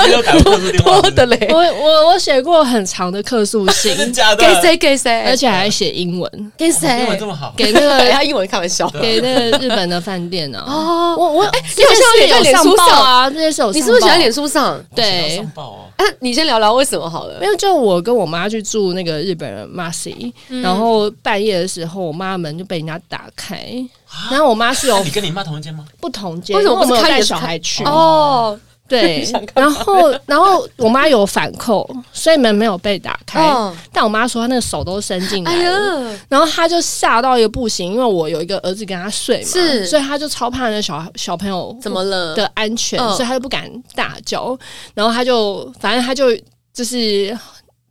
[0.06, 1.02] 你有打过客诉电话？
[1.02, 1.47] 多的嘞。
[1.52, 3.95] 我我我写过很长的客诉信，
[4.38, 7.02] 给谁给谁，而且还写英文，给谁？
[7.02, 7.54] 英文这么好？
[7.56, 10.63] 给那个 他英文开玩笑，给那个日本的饭店呢？
[10.67, 13.30] 哦，我我哎，你好像也在脸书上啊？
[13.30, 14.84] 这些是有，你是不是写在脸书上？
[14.95, 15.86] 对，上报
[16.19, 17.38] 你先聊聊为什么好了。
[17.39, 20.79] 没有，就我跟我妈去住那个日本人 Marcy，然后
[21.22, 23.58] 半夜的时候，我妈门就被人家打开。
[24.32, 25.86] 然后我妈是有你跟你妈同一间吗？
[26.00, 27.84] 不同间，为什么不是带小孩去？
[27.84, 29.24] 哦，对。
[29.54, 33.39] 然后，然后我妈有反扣，所以门没有被打开。
[33.94, 44.58] 但我妈说她那个手都伸进来了，然后她就吓到一个不行，因为我有一个儿子跟她睡嘛，是，所以她就超怕那小小朋友怎么了的安全，所以她就不敢大叫。
[44.96, 46.36] 然后她就，反正她就
[46.74, 47.38] 就是。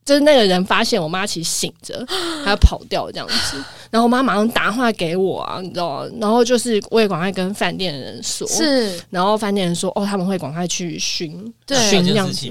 [0.09, 2.03] 就是那个人发现我妈其实醒着，
[2.43, 6.11] 还要跑掉这样子，然后我妈马上打电话给我啊，你知道吗？
[6.19, 11.77] 然后就是我也赶快跟饭店的人说，是，然后饭店人说哦，他们会赶快去寻对。
[11.91, 12.51] 这样子，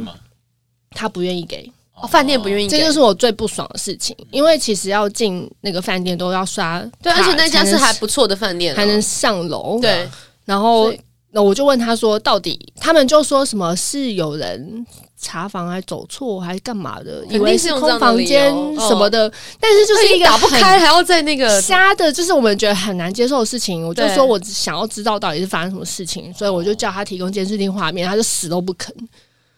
[0.92, 10.08] 他不愿意给，哦，饭店不愿意给，这就是我最不爽的事情，因为其实要进那个饭店都要刷，对，而且那家是还不错的饭店，还能上楼，对，
[10.46, 10.94] 然后
[11.32, 14.86] 那我就问他说，到底他们就说什么是有人。
[15.20, 17.26] 查房还走错还干嘛的？
[17.30, 23.88] 以为是空房间什么的，但是就是一个打不开，还要在那个瞎的，就是我们觉得很难接受的事情。
[23.88, 28.94] 我就说我想要知道到底是发生什么事情，所以我就叫他提供监视器画面，他就死都不肯。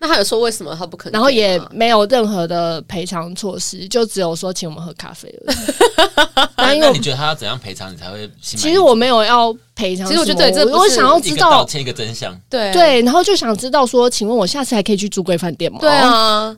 [0.01, 1.11] 那他有说为什么他不肯？
[1.11, 5.57] 然后也没有任何的赔偿措施，就只有说请我们喝咖啡而已。
[6.55, 8.29] 那因为你觉得他要怎样赔偿你才会？
[8.41, 12.33] 其实我没有要赔偿，其实我觉得这我想要知道道歉一个真相。
[12.49, 15.79] 对对，然后就想知道说，请问我下次还可以去住贵饭店吗？
[15.81, 16.55] 对啊。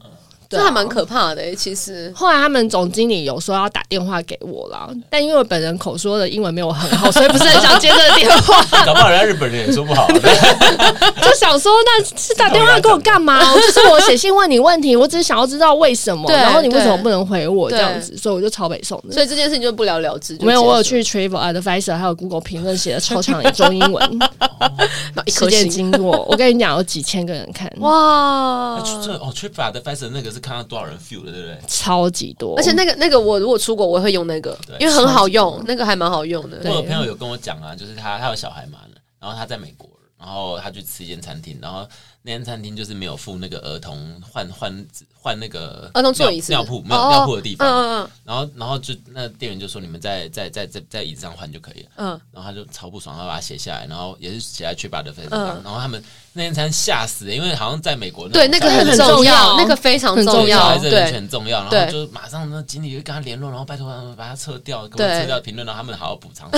[0.58, 2.12] 这还蛮可怕的，其实。
[2.16, 8.62] 后来他们总经理有说要打电话给我啦，但因为我本人口说的英文没有很好，所以不是很想接这个电话。
[8.86, 13.40] 搞不好人家日本人也说不好， 就想说那是打电话给我干嘛？
[13.56, 19.14] 就是我写信问你问题，我只是想要知道为什么，然后你为什么不能回我这样子，所以我就超北宋的。
[19.14, 20.38] 所以这件事情就不了了之。
[20.42, 24.20] 没有，我有去 Travel Advisor 还有 Google 评论写的超长的中英文，
[25.28, 28.82] 事件经过，我跟你讲有几千个人看哇。
[29.02, 30.41] 这哦 Travel Advisor 那个是。
[30.42, 31.60] 看到多少人 feel 了，对不对？
[31.68, 36.60] 超级多，而且那个那个，我如果出国，我会用那个，因为很好用，那个还蛮好用的。
[36.66, 38.80] 我有朋友有跟我讲啊，就是他他有小孩嘛，
[39.20, 41.88] 然后他在美国，然后他去吃一间餐厅，然后
[42.24, 56.04] 那间餐厅就是没有付那个儿童换换换那个儿童座椅尿布没有尿布的地方，嗯嗯然后然后就那店员就说你们在在在在在椅子上换就可以了，嗯，然后他就超不爽，他把它写下来，然后也是写在 TripAdvisor 上，然后他们。
[56.34, 61.62] 那天餐吓死了，因为好像在美国，对那个很重要，那个非常重要，还是人权重要。
[61.70, 66.50] 然后就马上那经理就跟他联络，然后拜托他们把他撤掉，给我撤掉评论，然后他们好好补偿。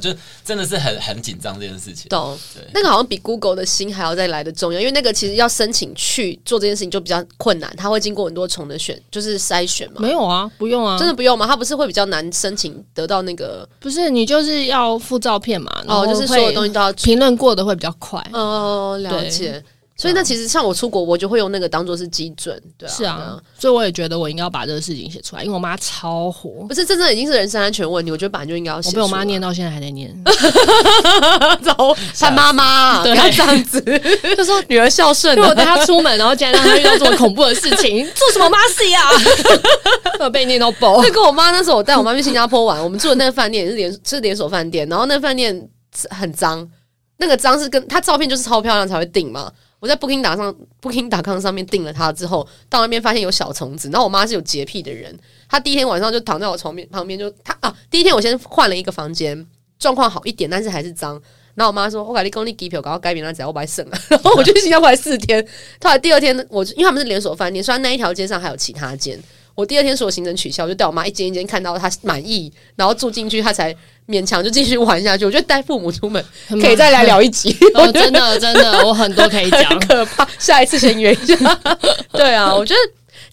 [0.00, 0.12] 就
[0.44, 2.08] 真的是很很紧张这件事情。
[2.08, 10.00] 懂，对，那个好像比 Google 的心还要再来的重要，因为那个其实要申请去做这件事情就比较困难，他会经过很多重的选，就是筛选嘛。
[10.00, 11.46] 没有啊，不用啊，真的不用吗？
[11.46, 13.68] 他不是会比较难申请得到那个？
[13.78, 18.20] 不是，你就是要附照片嘛，然后就是所有东西都要评论过的会比较快。
[18.48, 19.62] 哦，了解。
[20.00, 22.92] 所以那其实像我出国，我就会用那个当做是基准，对啊。
[22.92, 26.64] 是啊，所以我也觉得我应该要把这个事情写出来，因为我妈超火。
[26.68, 28.90] 不是，真正已经是人身安全问题，我觉得本来就应该要写。
[28.90, 30.16] 我被我妈念到现在还在念。
[31.64, 33.82] 走，他妈妈不要这样子，
[34.36, 35.36] 就说女儿孝顺。
[35.36, 40.30] 我带她出门，然后竟然让她遇到这么恐怖的事情， 做什么妈事呀？
[40.30, 41.02] 被念到爆。
[41.02, 45.68] 那跟我妈那时候，我带我妈去新加坡玩，我们住的那个饭店也是连是连锁饭店，然后那个饭店
[46.10, 46.70] 很脏。
[47.18, 49.52] 那个脏是跟他照片就是超漂亮才会订嘛。
[49.80, 50.52] 我在 Booking 打上
[50.82, 53.88] Booking.com 上面订了它之后，到那边发现有小虫子。
[53.90, 55.16] 然后我妈是有洁癖的人，
[55.48, 59.46] 她第一天晚上就躺在我床边旁边，就她啊，第一天我先换了一个房间，
[59.78, 61.20] 状况好一点，但是还是脏。
[61.54, 63.98] 然后我妈说：“我改你公立机票，搞到改变了，只要我白省了。
[64.10, 65.44] ”然后我就去新加坡四天。
[65.82, 69.20] 后来第二天，我因为他们是连锁饭店，虽然那一条街上还有其他间。
[69.58, 73.74] 我第二天所有行程取消，我就带我妈一间一间看到她满意，然后住进去，她才
[74.06, 75.24] 勉强就继续玩下去。
[75.24, 80.24] 我觉得带父母出门可以再来聊一集， 哦、真的真的，我很多可以讲， 可怕。
[80.38, 81.60] 下一次先约一下。
[82.14, 82.78] 对啊，我觉得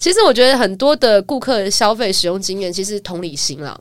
[0.00, 3.78] 其实我觉得很多的顾客的消费使用经验，其实同理心啦。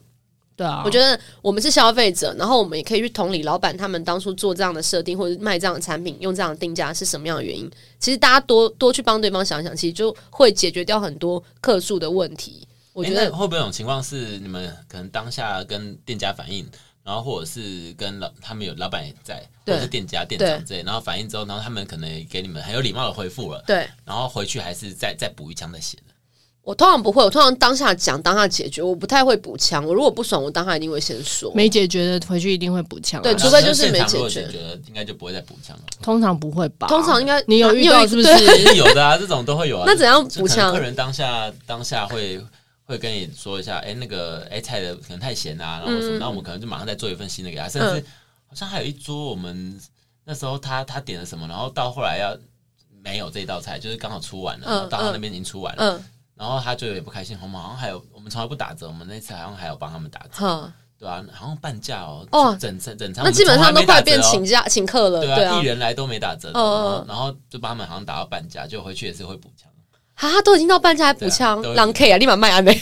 [0.56, 7.70] 对啊，我觉得我们是消费者，然后我们也可以去同理老板他们当初做这样的设定或者卖这样的产品，用这样的定价是什么样的原因。
[8.00, 12.68] 其实大家多多去帮对方想想，其实就会解决掉很多客诉的问题。
[12.94, 16.66] 我觉得、欸、会不会有种情况是你们可能当下跟店家反映，
[17.04, 25.98] 然后或者是跟老他们有老板也在，或者是店家店长之类，然后反映之后，然后他们可能也给你们很有礼貌的回复了，对，然后回去还是再再补一枪再写。
[26.66, 29.86] 我通常不会，我通常当下讲，当下解决，我不太会补枪。
[29.86, 31.54] 我如果不爽，我当下一定会先说。
[31.54, 35.84] 没解决的回去一定会补枪，对，除非就是没解决，觉得应该就不会再补枪了。
[36.02, 36.88] 通常不会吧？
[36.88, 38.76] 通常应该你有遇到是不是？
[38.76, 39.84] 有的啊，这种都会有啊。
[39.88, 40.74] 那怎样补枪？
[40.74, 42.44] 客人当下当下会
[42.84, 47.70] 会跟你说一下，哎，那个哎菜的可能太咸啊，然后什么，那我们可能就马上再做一份新的给他。
[47.70, 48.04] 甚至
[48.48, 49.80] 好像还有一桌，我们
[50.24, 52.36] 那时候他他点了什么，然后到后来要
[53.04, 56.02] 没有这道菜，就是刚好出完了，到他那边已经出完了。
[56.38, 61.24] 然后他就有点不开心，我们好像还有，我们从来不打折，我们那次好像还有帮他们打折，对啊？
[61.34, 66.52] 好像半价哦，哦，整整整场，那基本上都快变请假请客了，对啊，艺人来都没打折，
[67.08, 69.72] 然后就帮他们好像打到半价，就回去也是会补枪，
[70.16, 72.80] 啊，都已经到半价还补枪，狼 K 啊，立马卖啊没？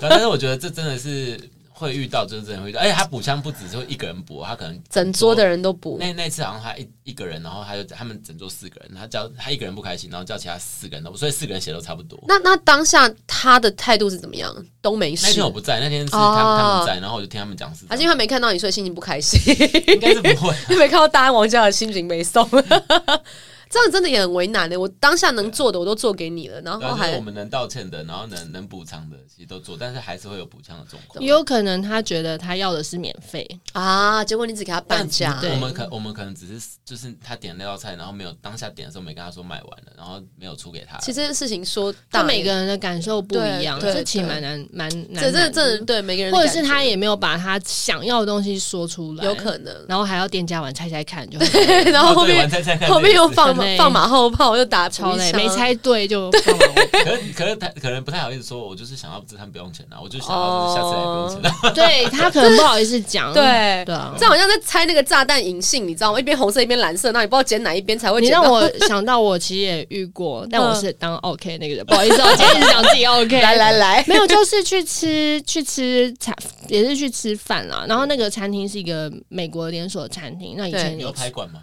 [0.00, 1.38] 但是我觉得这真的是。
[1.84, 5.96] 会遇到真正会遇到，而且他补枪不只是一个人补，他可能整桌的人都补。
[6.00, 12.18] 那那次好像他一一个人，然后他就他们整桌四个人，他叫他一个人不开心，然后叫其他四个人都，所以四个人写都差不多。
[12.26, 14.54] 那那当下他的态度是怎么样？
[14.80, 15.26] 都没事。
[15.26, 17.84] 那天我不在，那天是他们他们在，然后我就听他们讲是。
[17.88, 19.40] 还是因为没看到你，所以心情不开心？
[19.88, 22.48] 应该是不会， 因为没看到大安王家的心情没送。
[23.74, 24.78] 这样真的也很为难的。
[24.78, 31.20] 我当下能做的我都做给你了，然后还我们能道歉的，然后能能补偿的，其实都做，但是还是会有补偿的状况。
[31.20, 35.40] 也有可能他觉得他要的是免费啊，结果你只给他半价。
[35.50, 40.96] 我们可我们可能只是就是他点那道菜，然后没有当下点的时候没跟他说买完了，然后没有出给他。
[40.98, 45.24] 其实这件事情说，他每个人的感受不一样，这其实蛮难蛮难。
[45.24, 49.74] 这这这对每个人，或者是他也没有把他想要的东西说出来，有可能。
[49.88, 51.38] 然后还要店家玩猜猜看，就
[51.90, 52.48] 然后后面
[52.88, 54.50] 后面又放放马后炮。
[54.50, 56.30] 我就打超累，没猜对就。
[56.30, 61.74] 可是可是他可能不太好意思说，我就是想要他们不用钱啊，我就想要下次也不用钱。
[61.74, 66.20] 对他可能不好意思讲，对对啊，这好像在猜那个炸弹引信，你知道吗？
[66.20, 68.20] 一边红色一边蓝色，那你不知道捡哪一边才会。
[68.20, 73.40] 你让我想到我其实也遇过， 但我是当 OK 那个人，不好意思，我今天是讲自己 OK。
[73.40, 76.34] 来来来，没有，就是去吃去吃餐，
[76.68, 77.84] 也是去吃饭啦。
[77.88, 81.60] 然后那个餐厅是一个美国连锁餐厅，那以前有排馆吗？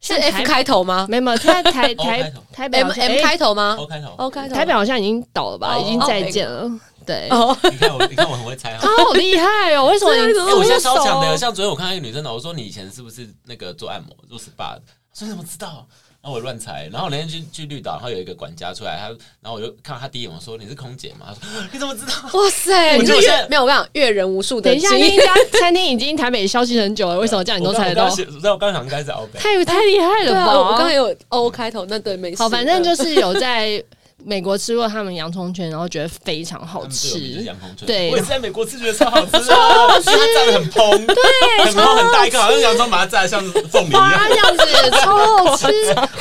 [0.00, 1.06] 是 F 开头吗？
[1.08, 4.54] 没有， 台台台台北 M M 开头吗？O 开头，O 开头。
[4.54, 5.76] 台北好像已经倒了吧？
[5.78, 6.70] 已经再见了。
[7.06, 7.28] 对，
[7.70, 9.86] 你看我，你看我很会猜啊，好厉害哦！
[9.86, 10.32] 为什么你？
[10.52, 14.82] 我现在超强的，像昨天我看到一个女生的，我说你以前是不是那个做按摩做 SPA 的？
[15.12, 15.86] 说你怎么知道？
[16.22, 19.08] 然后我乱猜，然后我那天去去绿岛，然后有一个管家出来，他
[19.40, 21.34] 然后我就看到他第一眼，我说你是空姐吗？
[21.40, 22.12] 他说 你怎么知道？
[22.38, 23.62] 哇塞，就是阅没有？
[23.62, 24.70] 我跟你讲，阅人无数的。
[24.70, 28.10] 等一下，那一家餐厅已经台北消息很久了，为什么这样你都猜得到？
[28.10, 30.58] 所以我刚想应该是 OK，太太厉害了吧？
[30.58, 32.42] 我刚才有 O 开头，那对没事。
[32.42, 33.82] 好，反正就是有在。
[34.24, 37.44] 美国吃过他们洋葱圈，然后觉得非常好吃。
[37.86, 39.54] 对，我也是在美国吃，觉得超好吃，超
[39.88, 41.16] 好吃，它炸的很蓬，对，
[41.64, 45.66] 很蓬很大一个，好像洋葱把它炸的像凤梨一样，这样子超好吃。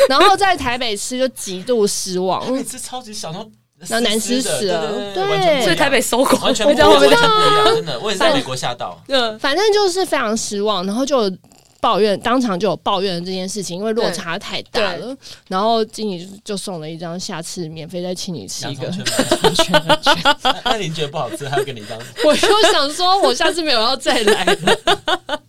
[0.07, 3.49] 然后在台北吃就极度失望，台北吃超级小，然后
[4.01, 6.91] 难吃死了，对，所以台北收工，完全不一样，
[7.75, 9.01] 真的，我也是在美国吓到，
[9.39, 11.31] 反正就是非常失望，然后就。
[11.81, 15.15] 抱怨，当场就有抱怨这件事情，因为落差太大了。
[15.47, 18.91] 然后经理就送了一张，下次免费再请你吃一个。
[20.65, 21.97] 那您觉得不好吃，还要给你一张？
[22.25, 25.41] 我就想说，我下次没有要再来了。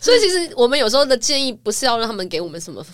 [0.00, 2.84] 所以其实我们有时候的建议，不是要让他们给我们什么。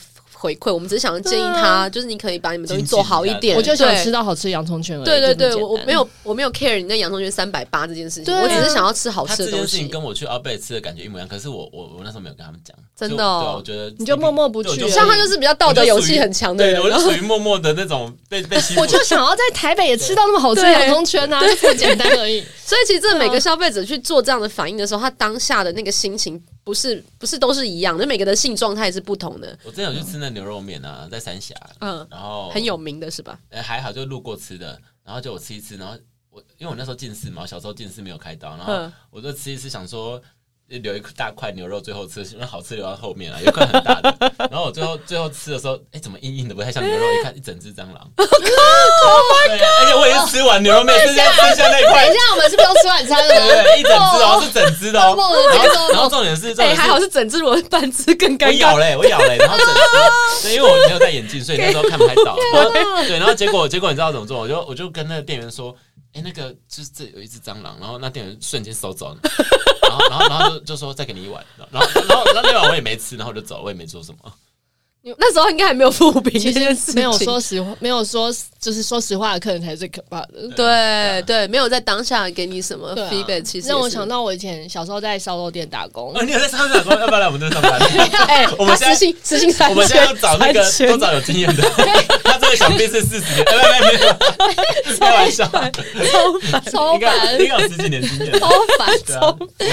[0.41, 3.57] 回馈，我们只是想建议他，就是你可以把你们东西做好一点。
[3.57, 5.05] 我就想吃到好吃的洋葱圈而已。
[5.05, 9.51] 对对对，我我没有我没有 care 你那洋葱圈三百八这件事情，我只是想要吃好吃的东西。
[9.51, 13.17] 这件事情跟我去奥贝吃的感觉一模一样，可是我我我那时候没有跟他们讲，真的。
[13.17, 14.89] 对，我觉得你就默默不去。
[14.89, 18.81] 像他就是比较道德勇气很强的人，我就属于默默的那种被被欺负。
[18.81, 22.43] 我就想要在台北也吃到那么好吃的洋葱圈啊，就这么简单而已。
[22.67, 26.43] 所以其实每个消费者去做这样的反应的时候，他当下的那个心情。
[26.65, 29.59] 不是不是都是一样的，每个的性状态是不同的。
[29.65, 33.39] 我之前有去吃那牛肉面啊，在三峡，嗯，然后很有名的是吧？
[33.49, 35.95] 哎，还好，就路过吃的，然后就我吃一吃，然后
[36.31, 40.21] 我因为我那时候近视嘛，我小时候近视没有开刀，然后我就吃一吃，想说
[40.69, 44.15] 留一大块牛肉最后吃，因为好吃留到后面了，有块很大的。
[44.51, 47.07] 然后我最后最后吃的时候，哎，怎么硬硬的，不太像牛肉？
[47.19, 48.27] 一看一整只蟑螂，my
[49.57, 49.63] god！
[49.81, 52.05] 而且我已经吃完牛肉面，剩下剩下那一块。
[52.05, 53.47] 等一下，我们是不用吃晚餐的吗？
[53.47, 55.17] 对，一整只哦，是整只的哦。
[55.91, 58.49] 然后重点是，哎，还好是整只，我半只更尴尬。
[58.49, 62.37] 我咬嘞，我咬嘞，然后整只，对，因为我没有戴眼镜，所以那时候看不太到。
[62.53, 64.39] 然后对，然后结果结果你知道怎么做？
[64.39, 65.75] 我就我就跟那个店员说。
[66.15, 69.19] 哎，那个就是这有一只蟑螂，然后那店员瞬间收走了，
[69.89, 74.33] 然后然后然后就就说再给你一碗，然后然后然后那碗我也没吃，然后就走，我也没做什么。
[75.19, 76.59] 那时候应该还没有负评，其实
[76.95, 80.49] 没有说实话，没有说就是说实话的客人才是最可怕的。
[80.57, 86.13] 对对，没有在当下给你什么 feedback，其实让我想到我以前小时候在烧肉店打工。
[86.27, 87.01] 你有在烧肉店打工？
[87.01, 87.79] 要不要来我们这上班？
[88.29, 91.63] 哎，我们现在实习实习三，我们现在要找那个都找有经验的。
[92.25, 95.61] 他这个想必是四十年，没没没， 开玩笑，超
[96.51, 98.49] 烦，超烦，应该有十几年经验，超
[98.79, 99.69] 烦，超烦，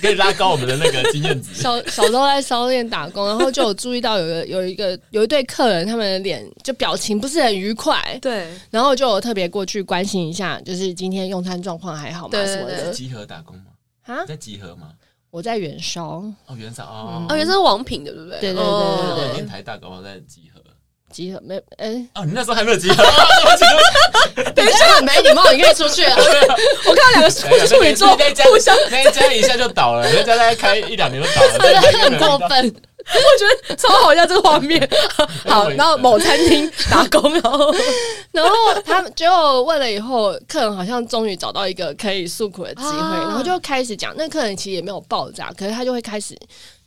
[0.00, 1.60] 可以拉高我们的那个经验值。
[1.60, 12.46] 小小时候在烧肉店打工，然后就有注意到有个有一个有一对客人，他们的脸就表情不是很愉快，对，然后就特别过去关心一下，就是今天用餐状况还好吗？
[12.46, 12.90] 什么的？
[12.90, 13.64] 集合打工吗？
[14.06, 14.90] 啊，在集合吗？
[15.30, 18.40] 我在元烧哦，元烧哦，哦，元烧是王品的，对不对？
[18.40, 20.60] 对对对对对，台大搞不好在集合，
[21.10, 21.56] 集合没？
[21.76, 23.04] 哎，哦，你那时候还没有集合，
[24.54, 26.14] 等一下很没礼貌，你可以出去了。
[26.86, 32.74] 我看到两个处女座互相，那一家一下就倒了，人家在开一两年就倒了，真的 很过分。
[33.14, 34.88] 我觉得超好笑这个画面，
[35.46, 37.72] 好，然后某餐厅打工，然后
[38.32, 38.52] 然后
[38.84, 44.12] 他们就问了以后，客人好像终于找到一个可以诉苦的机会，啊、然后就开始讲。
[44.16, 46.36] 那客人其实也没有爆炸，可是他就会开始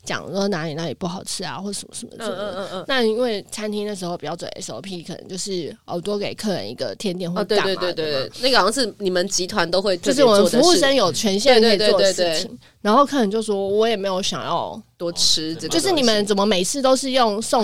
[0.02, 2.26] 讲说哪里哪里不好吃啊，或什么什么的。
[2.26, 2.84] 嗯嗯嗯嗯。
[2.88, 7.76] 那因为餐厅那时候标准 SOP 可能就是哦多给客人一个甜点或干嘛的。
[7.76, 12.58] 对对对对，那个好像是你们集团都会，就是我们服务生有权限可以做的事情。
[12.80, 17.62] 然后客人就说：“我也没有想要多吃这个，就是你们怎么每次都是用送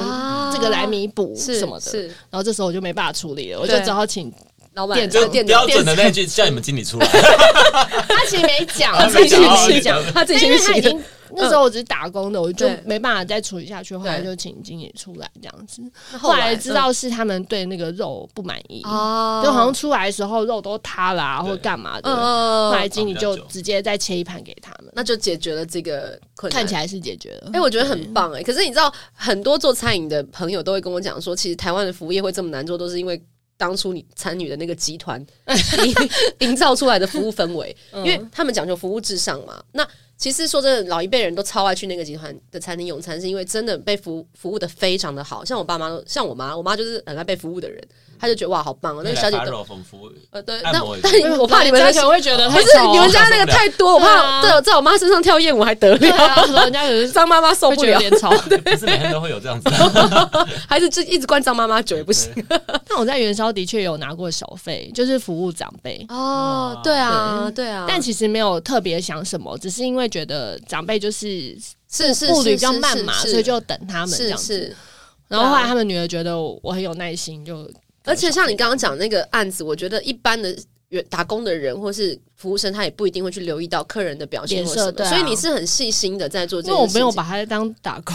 [0.53, 1.91] 这个来弥补什么的？
[1.91, 4.31] 是，然后这时候我就没办法处理了，我就只好请
[4.75, 7.07] 老板就标准的那句叫你们经理出来。
[8.07, 9.37] 他其实没讲， 他自己
[9.69, 11.03] 没讲，他自己因为他已经。”
[11.35, 15.83] 那时候我只是打工的，我就没办法再处理下去，后来就请经理出来这样子。
[16.19, 22.15] 后来知道是他们对那个肉不满意，就好像出来的时候肉都塌了或干嘛的。
[22.15, 26.59] 后来经理就直接再切一盘给他们，那就解决了这个困难。
[26.59, 28.43] 看起来是解决了，哎，我觉得很棒哎。
[28.43, 33.21] 可是你知道，很多做餐饮的朋友都会跟我讲说，其实台湾的服务业会这么难做，都是因为
[33.57, 35.25] 当初你参与的那个集团
[36.41, 39.63] 营造出来的服务氛围，因为他们讲究服务至上嘛。
[39.73, 39.87] 那
[40.19, 45.45] 其实说真的，老一辈人都超爱去那个集团的餐厅用餐，是因为真的被服服务的非常的好。
[45.45, 47.79] 像我爸妈，像我妈，我妈就是很爱被服务的人，
[48.19, 49.03] 她就觉得哇，好棒哦！
[49.05, 49.53] 那个小姐都
[50.31, 50.83] 呃，对，那但
[51.39, 56.63] 我怕你们可能会觉得，不是你们家那个太多，我怕在在我妈身上跳艳舞还得了？
[56.65, 58.01] 人家有张妈妈受不了，
[58.49, 59.69] 对， 不是每天都会有这样子，
[60.67, 62.33] 还是就一直灌张妈妈酒也不行。
[62.89, 70.06] 那我在元宵的确有拿过小费，就是服务长辈哦，对啊，对啊，但其实没有特别想什么，只是因为。
[70.09, 71.57] 觉得长辈就是
[71.91, 74.75] 是是步履比较慢嘛，所以就等他们这样子。
[75.29, 77.69] 然后后来他们女儿觉得我很有耐心，就
[78.05, 80.57] 而且像你刚刚讲那个案子，我觉得一般的
[81.11, 84.93] 打工的人或是服务生，他也不一定会去留意到客人的表现色。
[85.05, 86.73] 所以你是很细心的在做这个。
[86.73, 88.15] 因为我没有把他当打工，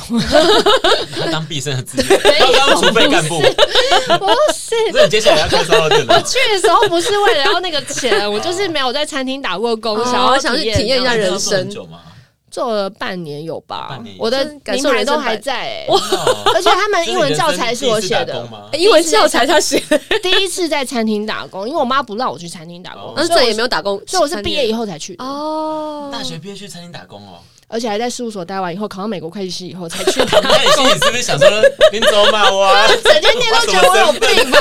[1.13, 3.39] 他当毕生的职业，他当储备干部。
[3.39, 6.15] 不是，所以接下来要开烧肉店了。
[6.15, 11.69] 我去的时候不是为了要那个钱，我就是没有在餐厅打过工，想要想去体验一下人生。
[11.69, 11.87] 做
[12.73, 15.85] 了半年有吧，我的名牌都还在，
[16.53, 19.81] 而且他们英文教材是我写的，英文教材他写。
[20.21, 25.23] 第一次在餐厅打工，因为我妈不让我去餐厅打工，但是这也没有打工，所以我是毕业以后才去的。
[25.23, 27.39] 哦，大学毕业去餐厅打工哦。
[27.71, 30.19] 而且还在事务所待完以后，考上美国会计师以后才去。
[30.19, 31.47] 那你心里是不是想说，
[31.91, 32.69] 林走马我
[33.03, 34.59] 整天念都觉得我有病吧？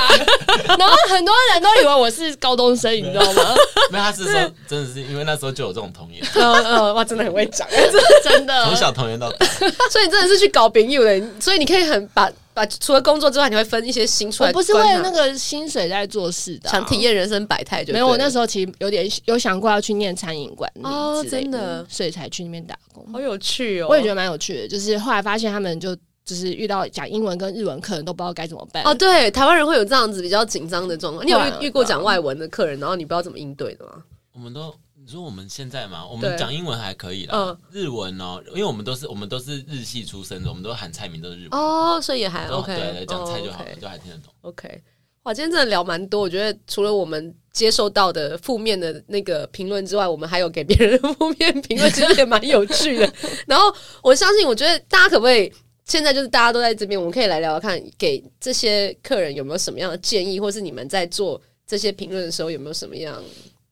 [0.79, 3.55] 然后很多人都以为我是高中生，你知道吗？
[3.91, 4.33] 没有，他是说
[4.69, 6.25] 真的是因为那时候就有这种童颜。
[6.35, 7.67] 嗯 嗯，哇，真的很会讲，
[8.23, 9.47] 真的从小童颜到大。
[9.91, 12.31] 所以你真的是去搞朋友的，所以你可以很把。
[12.53, 14.51] 把除了工作之外，你会分一些薪出来。
[14.51, 17.85] 我不是为了那个薪水在做事的，想体验人生百态。
[17.85, 23.07] 就没有，我那时候其实有点有想过要去念餐饮管理哦，真的，所以才去那边打工。
[23.13, 23.87] 好有趣哦！
[23.89, 28.83] 我也觉得蛮有趣的，就是后来发现他们就就是遇到讲英文跟日文客人都不知道该怎么办。
[28.85, 31.25] 哦，对，台湾人会有这样子比较紧张的状况。
[31.27, 34.03] 你有遇遇过讲外文的客人，然后你不知道怎么应对的吗？
[34.35, 34.75] 我们都。
[35.11, 37.59] 你说我们现在嘛，我们讲英文还可以啦。
[37.73, 42.73] 日文哦，因为我们都是我们都是日系出身的，我们都喊菜名都是日文哦，所以也还 OK。
[42.73, 44.33] 对，讲菜就好了，就还听得懂。
[44.43, 44.81] OK，
[45.25, 46.21] 哇，今天真的聊蛮多。
[46.21, 53.13] 我觉得除了我们接受到的负面的那个评论之外，我们还有给别人的负面评论，其实也蛮有趣的。
[53.49, 53.65] 然后
[54.05, 55.53] 我相信，我觉得大家可不可以
[55.87, 63.21] 现在就是大家都在这边，我们可以来聊聊看，给这些客人有没有什么样的建议，或是你们在做这些评论的时候有没有什么样？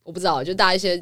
[0.03, 1.01] 我不知道，就大家一些，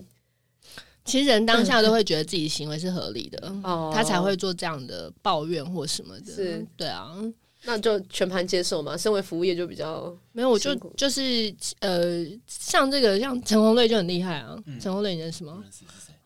[1.07, 6.31] 其实人当下都会觉得自己行为是合理的，哦、他才会做这样的抱怨或什么的。
[6.31, 7.15] 是，对啊。
[7.63, 8.95] 那就全盘接受嘛。
[8.95, 14.55] 身为服务业就比较没有，我就就是呃，像这个像陈红瑞就很厉害啊。
[14.79, 15.63] 陈红瑞你认识吗？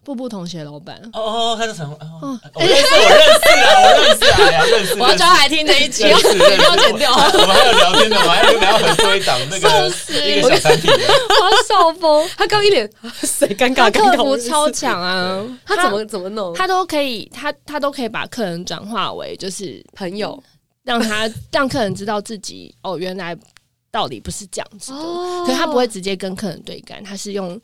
[0.03, 4.93] 步步同学老板哦，他是陈红哦，我认识，我认识啊，我认识啊，认识。
[5.01, 6.09] 我要叫他来听这一集，不
[6.63, 7.11] 要剪掉。
[7.13, 9.87] 我们还有聊天的，我还有聊很多一档那个
[10.27, 10.91] 一个小产品。
[10.91, 12.89] 我笑疯，他刚一脸
[13.23, 15.45] 谁尴尬，客服超强啊！
[15.65, 16.53] 他怎么怎么弄？
[16.55, 20.41] 他都可以，他他都可以把客人转化为就是朋友。
[20.83, 23.37] 让他让客人知道自己哦，原来
[23.91, 24.97] 道理不是这样子的。
[24.97, 27.61] 哦、可是他不会直接跟客人对干，他是用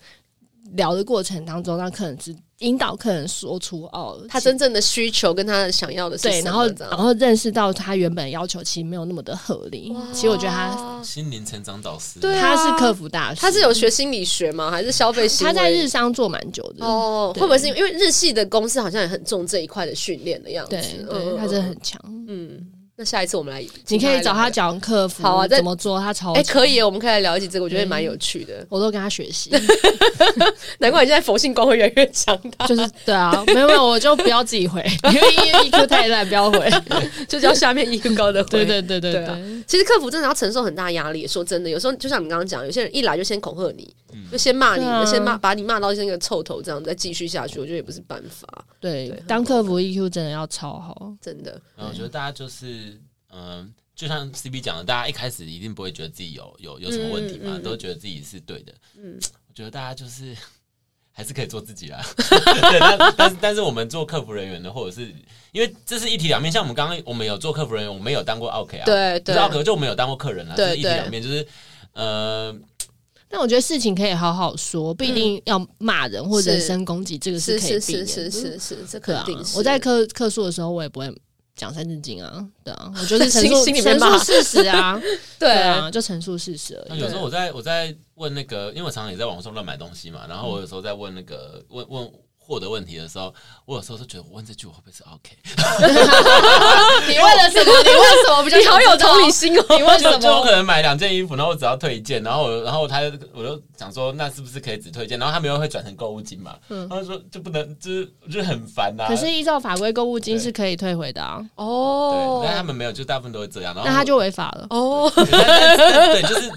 [0.73, 6.41] 聊的过程当中让客人知引导客人说出哦，他真正的需求跟他想要的是什么。
[6.41, 9.95] 对，然后然后认识到他原本要求其实没有那么的合理。
[10.11, 13.39] 其实我觉得他心灵成长导师，对、啊，他是客服大师。
[13.39, 14.71] 他是有学心理学吗？
[14.71, 15.53] 还是消费心理？
[15.53, 17.31] 他在日商做蛮久的哦。
[17.35, 20.71] 会不会是因为日系的公司好像也很重这一块的训练的样子？
[20.71, 22.01] 对，对，他真的很强。
[22.27, 22.59] 嗯。
[22.99, 25.99] 那下一次我们来，你可以找他讲客服，好啊，怎么做？
[25.99, 28.65] 他超哎，可以，我们可以来聊一集这个，我觉得蛮有趣的。
[28.69, 29.51] 我都跟他学习，
[30.79, 32.65] 难怪你现在佛性光会越来越强大。
[32.65, 36.67] 就是对啊，没有没有，我就不要自己回，因为 EQ 太烂，不要回，
[37.29, 38.49] 就叫下面 EQ 高的回。
[38.49, 39.63] 对对对对对。
[39.67, 41.27] 其实客服真的要承受很大压力。
[41.27, 43.87] 说真的，有时候就像你刚刚讲，有些人一来就先恐吓你，
[44.31, 48.47] 就先骂你，就先骂，把你骂到像一个臭头这样，再继续下去，我觉得也不是办法。
[48.79, 51.51] 对，当客服 EQ 真的要超好，真的。
[51.75, 52.99] 然后我觉得大家就是。
[53.29, 58.73] 嗯，就像 C B 讲的，大家一开始一定不会觉得自己有有有什么问题嘛，嗯嗯、都觉得自己是对的。
[58.97, 60.33] 嗯，我觉得大家就是
[61.11, 62.01] 还是可以做自己啦。
[62.15, 65.13] 对，但但是但是我们做客服人员的，或者是
[65.51, 66.49] 因为这是一体两面。
[66.49, 71.45] 像我们刚刚我们有做客服人员，我们有当过 OK 啊，对对，，OK 就我们有当过客人啊，对，是一体两面，就是
[71.91, 72.57] 呃。
[73.29, 78.05] 但我觉得事情可以好好说，不一定要骂人或人身攻击，这个是可以避免的。
[78.05, 79.57] 是是是是，这肯定是。
[79.57, 81.13] 我在客客诉的时候，我也不会。
[81.57, 85.01] 讲三字经啊，对啊，我就是 陈述陈述事实啊，
[85.39, 86.99] 对啊，就陈述事实而已。
[86.99, 92.11] 有时候我在我在问那个，因为我常常也在网上乱买东西嘛，然后我有时候在问那个问问。
[92.47, 93.33] 获得问题的时候，
[93.65, 95.35] 我有时候都觉得我问这句我会不会是 OK？
[97.07, 97.71] 你问了什么？
[97.83, 98.43] 你问什么？
[98.43, 99.65] 比较你好有同理心哦！
[99.77, 100.17] 你问什么？
[100.17, 105.19] 就我可能买两件衣服，然后我只要退一件，然后我然后他就我就想说，那是不是可以只退一件？
[105.19, 106.55] 然后他们又会转成购物金嘛？
[106.69, 109.05] 嗯，他就说就不能，就是就很烦呐。
[109.07, 111.43] 可是依照法规，购物金是可以退回的啊。
[111.55, 113.73] 哦，对，但他们没有，就大部分都会这样。
[113.75, 114.67] 然后那他就违法了。
[114.69, 116.51] 哦，对，就是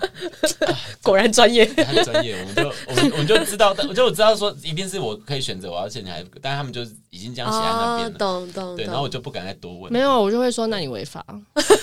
[1.03, 2.37] 果然专业，很专业。
[2.41, 5.80] 我们就我们我们就知道，我就知道说，一定是我可以选择我。
[5.81, 8.77] 而且你还，但他们就已经这样写在那边了，懂懂。
[8.77, 9.93] 对，然后我就不敢再多问。
[9.93, 11.25] 没有，我就会说，那你违法，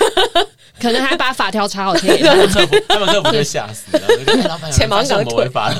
[0.79, 2.15] 可能还把法条查好听。
[2.23, 4.07] 他们客服，他们客服就吓死了，
[4.71, 5.75] 钱马上违法了。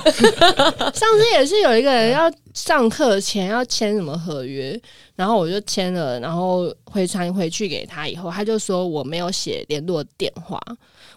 [0.94, 4.80] 上次也是有一个人要上课前要签什么合约，
[5.16, 10.60] 然后我就签了，然后回传回去给他以后，他就说我没有写联络电话。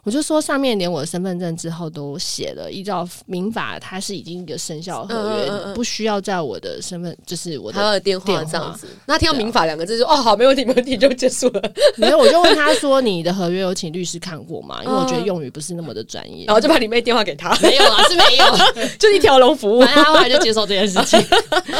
[0.03, 8.86] 我就说上面连我的身份证之后都写了，依照民法，它是已经一个生效合约，嗯嗯嗯不需要在我的身份，就是我的电话，这样子。
[9.07, 11.62] 那听到民法两个字就哦，好，没问题，没问题，就结束了。
[11.96, 17.55] 没有，我就问他说：“你的合约有请律师看过吗？”因为我觉得用语不是那么的专业，然后就把你妹电话给他。
[17.61, 19.84] 没有啊，是没有， 就一条龙服务。
[19.84, 21.20] 他后来就接受这件事情，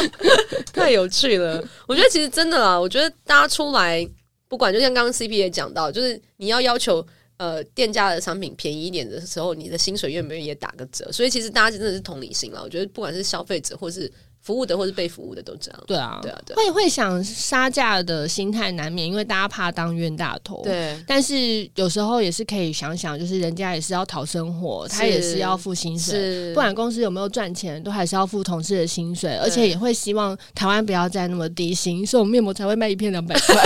[0.71, 1.63] 太有趣了。
[1.87, 4.07] 我觉得其实真的啦，我觉得大家出来
[4.47, 7.03] 不管，就像刚刚 CP 也讲到，就是你要要求。
[7.41, 11.11] 呃，店家的商品便宜一点的时候，你的薪水愿不愿意也打个折？
[11.11, 12.61] 所以其实大家真的是同理心了。
[12.61, 14.11] 我觉得不管是消费者或是。
[14.41, 20.61] 服务的或是被服务的都这样，对啊，对啊，对，会会想杀价的心态难免，因为大家怕当冤大头。
[20.63, 33.55] 对，但是有时候也是可以想想，就是人家也是要讨生活，他也是要付薪水，不管公司有没有赚钱，都还是要付同事的薪水，而且也会希望台湾不要再那么低薪，所以我们面膜才会卖一片两百块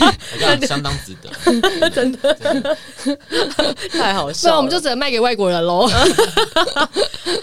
[0.32, 2.78] 我觉得相当值得， 真的。
[3.92, 5.86] 太好笑，那我们就只能卖给外国人喽。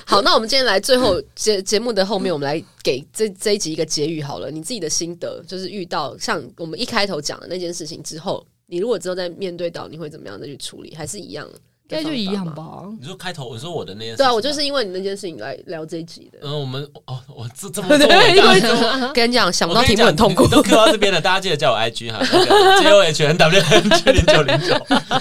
[0.06, 2.15] 好，那我们今天来最后节节目的后。
[2.16, 10.96] 后面我们来给这这一集一个结语好了，你自己的心得就是遇到像我们一开头讲的那件事情之后，你如果之后再面对到，你会怎么样的去处理？
[10.96, 11.46] 还是一样？
[11.88, 12.64] 应该就一样吧。
[13.00, 16.40] 你说开头我说我的那件事，对啊，我就是因为你那件事情来聊这一集的。
[16.42, 18.08] 嗯，我们哦，我这这么 做，
[19.14, 20.48] 跟你讲，想不到题目很痛苦。
[20.48, 22.20] 都 Q 到这边了，大家记得叫我 IG 哈
[22.82, 24.76] ，J O H N W N 零九零九，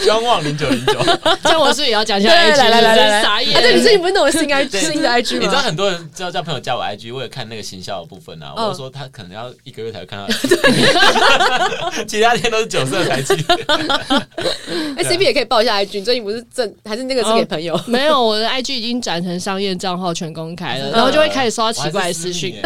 [0.07, 0.95] 观望零九零九。
[1.43, 3.61] 像我是也要讲一下 IG，来来来来来，傻眼。
[3.61, 5.41] 对，你最近不是弄新 IG 新的 IG 吗？
[5.43, 8.55] 你知道很多人叫叫朋友加我 IG，为了看那个行销的部分啊。
[8.57, 10.27] 我说他可能要一个月才会看到，
[12.09, 13.35] 其他天都是九色台机。
[14.97, 16.43] 哎，CP 也可以报一下 IG，最近不是？
[16.55, 17.79] 正还是那个是给朋友？
[17.89, 22.63] 没有，我的 IG 已经转成商业账号，全公开了， 然后就会开始收到奇怪的私讯，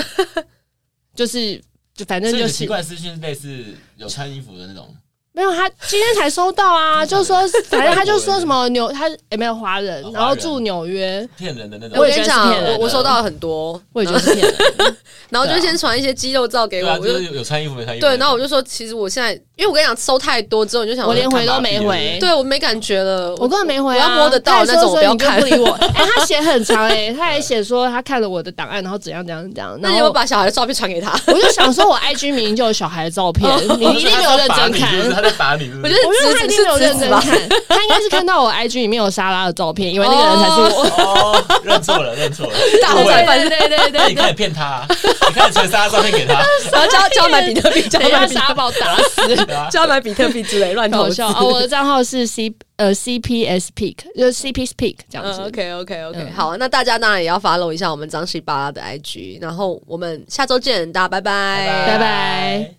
[1.16, 1.60] 就是
[1.94, 3.64] 就反正就是奇怪私讯，类似
[3.96, 4.94] 有穿衣服的那种。
[5.38, 11.96] 没有，他今天才收到啊， 就是说，反正他就说什么纽， 他也没有华人，然后住纽约，骗人的那种。
[11.96, 14.56] 我跟你讲，我我收到了很多，我也觉得是骗人。
[15.30, 18.06] 然后就先传一些肌肉照给我，我就是有穿衣服没穿衣服。
[18.06, 25.40] 对，然后我就说，其实我现在，因为我跟你讲，收太多之后，你就想我连回都没回，对我没感觉了，我根本没回，我要摸得到那种，不要看。
[25.40, 29.78] 哎，他写很长哎，他还写说他看了我的档案，然后怎样怎样怎样。
[29.80, 31.12] 那你有把小孩的照片传给他？
[31.26, 35.27] 我就想说，我 IG 明明就有小孩的照片，你一定没有认真看。
[35.32, 36.08] 打你，我觉得。
[36.08, 37.22] 我觉得他一定没有认真看，
[37.68, 40.82] 他应该是看到我 IG 里面有莎拉的照片，因为那个人才是我。
[41.04, 42.52] 哦，认错了，认错了，
[42.82, 44.86] 大红粉，对对对，你开始骗他，
[45.28, 46.34] 你开始传莎拉照片给他，
[46.72, 49.36] 然后叫叫买比特币， 叫买莎拉把我打死，
[49.70, 51.28] 叫买比特币之类乱投笑。
[51.28, 55.40] 哦，我的账号是 C 呃 CPS Peak，就是 CP Speak 这样子。
[55.42, 62.77] OK OK OK，好，那大家当然也要 follow 一下我们张西巴拉的 IG，然后我们下周见，大家拜拜，拜拜。